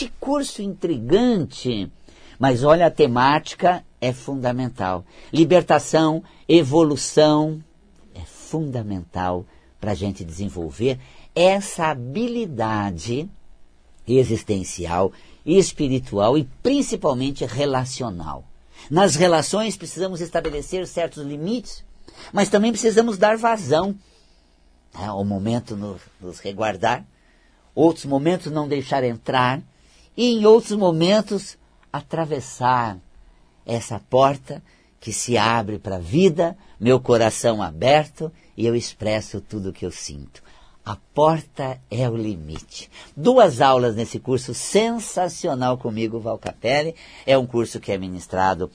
Que 0.00 0.08
curso 0.18 0.62
intrigante! 0.62 1.92
Mas 2.38 2.64
olha, 2.64 2.86
a 2.86 2.90
temática 2.90 3.84
é 4.00 4.14
fundamental. 4.14 5.04
Libertação, 5.30 6.24
evolução, 6.48 7.62
é 8.14 8.20
fundamental 8.20 9.44
para 9.78 9.90
a 9.90 9.94
gente 9.94 10.24
desenvolver 10.24 10.98
essa 11.34 11.88
habilidade 11.88 13.28
existencial, 14.08 15.12
espiritual 15.44 16.38
e 16.38 16.44
principalmente 16.62 17.44
relacional. 17.44 18.46
Nas 18.90 19.16
relações 19.16 19.76
precisamos 19.76 20.22
estabelecer 20.22 20.86
certos 20.86 21.22
limites, 21.22 21.84
mas 22.32 22.48
também 22.48 22.72
precisamos 22.72 23.18
dar 23.18 23.36
vazão. 23.36 23.94
Né? 24.94 25.12
Um 25.12 25.26
momento 25.26 25.76
nos, 25.76 26.00
nos 26.18 26.38
reguardar, 26.38 27.04
outros 27.74 28.06
momentos 28.06 28.50
não 28.50 28.66
deixar 28.66 29.04
entrar, 29.04 29.62
e 30.16 30.34
em 30.34 30.46
outros 30.46 30.72
momentos 30.72 31.58
atravessar 31.92 32.98
essa 33.64 33.98
porta 33.98 34.62
que 34.98 35.12
se 35.12 35.38
abre 35.38 35.78
para 35.78 35.96
a 35.96 36.00
vida, 36.00 36.56
meu 36.78 37.00
coração 37.00 37.62
aberto 37.62 38.30
e 38.56 38.66
eu 38.66 38.74
expresso 38.74 39.40
tudo 39.40 39.70
o 39.70 39.72
que 39.72 39.86
eu 39.86 39.90
sinto. 39.90 40.42
A 40.84 40.96
porta 41.14 41.80
é 41.90 42.08
o 42.08 42.16
limite. 42.16 42.90
Duas 43.16 43.60
aulas 43.60 43.94
nesse 43.94 44.18
curso 44.18 44.52
sensacional 44.54 45.78
comigo, 45.78 46.18
Val 46.18 46.38
Capelli. 46.38 46.94
É 47.26 47.36
um 47.38 47.46
curso 47.46 47.78
que 47.78 47.92
é 47.92 47.98
ministrado 47.98 48.70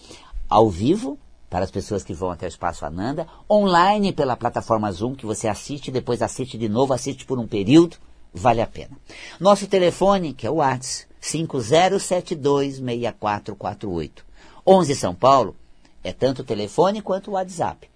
ao 0.48 0.70
vivo, 0.70 1.20
para 1.50 1.64
as 1.64 1.72
pessoas 1.72 2.04
que 2.04 2.14
vão 2.14 2.32
até 2.32 2.46
o 2.46 2.50
Espaço 2.50 2.86
Ananda, 2.86 3.28
online 3.50 4.12
pela 4.12 4.36
plataforma 4.36 4.92
Zoom, 4.92 5.16
que 5.16 5.26
você 5.26 5.48
assiste, 5.48 5.92
depois 5.92 6.22
assiste 6.22 6.58
de 6.58 6.68
novo, 6.68 6.94
assiste 6.94 7.26
por 7.26 7.40
um 7.40 7.48
período, 7.48 7.98
vale 8.34 8.62
a 8.62 8.68
pena. 8.68 8.98
Nosso 9.40 9.68
telefone, 9.68 10.34
que 10.34 10.46
é 10.46 10.50
o 10.50 10.56
WhatsApp, 10.56 11.08
50726448. 11.26 14.24
11 14.66 14.96
São 14.96 15.14
Paulo, 15.16 15.56
é 16.04 16.12
tanto 16.14 16.44
o 16.44 16.46
telefone 16.46 17.02
quanto 17.02 17.32
o 17.32 17.34
WhatsApp. 17.34 17.90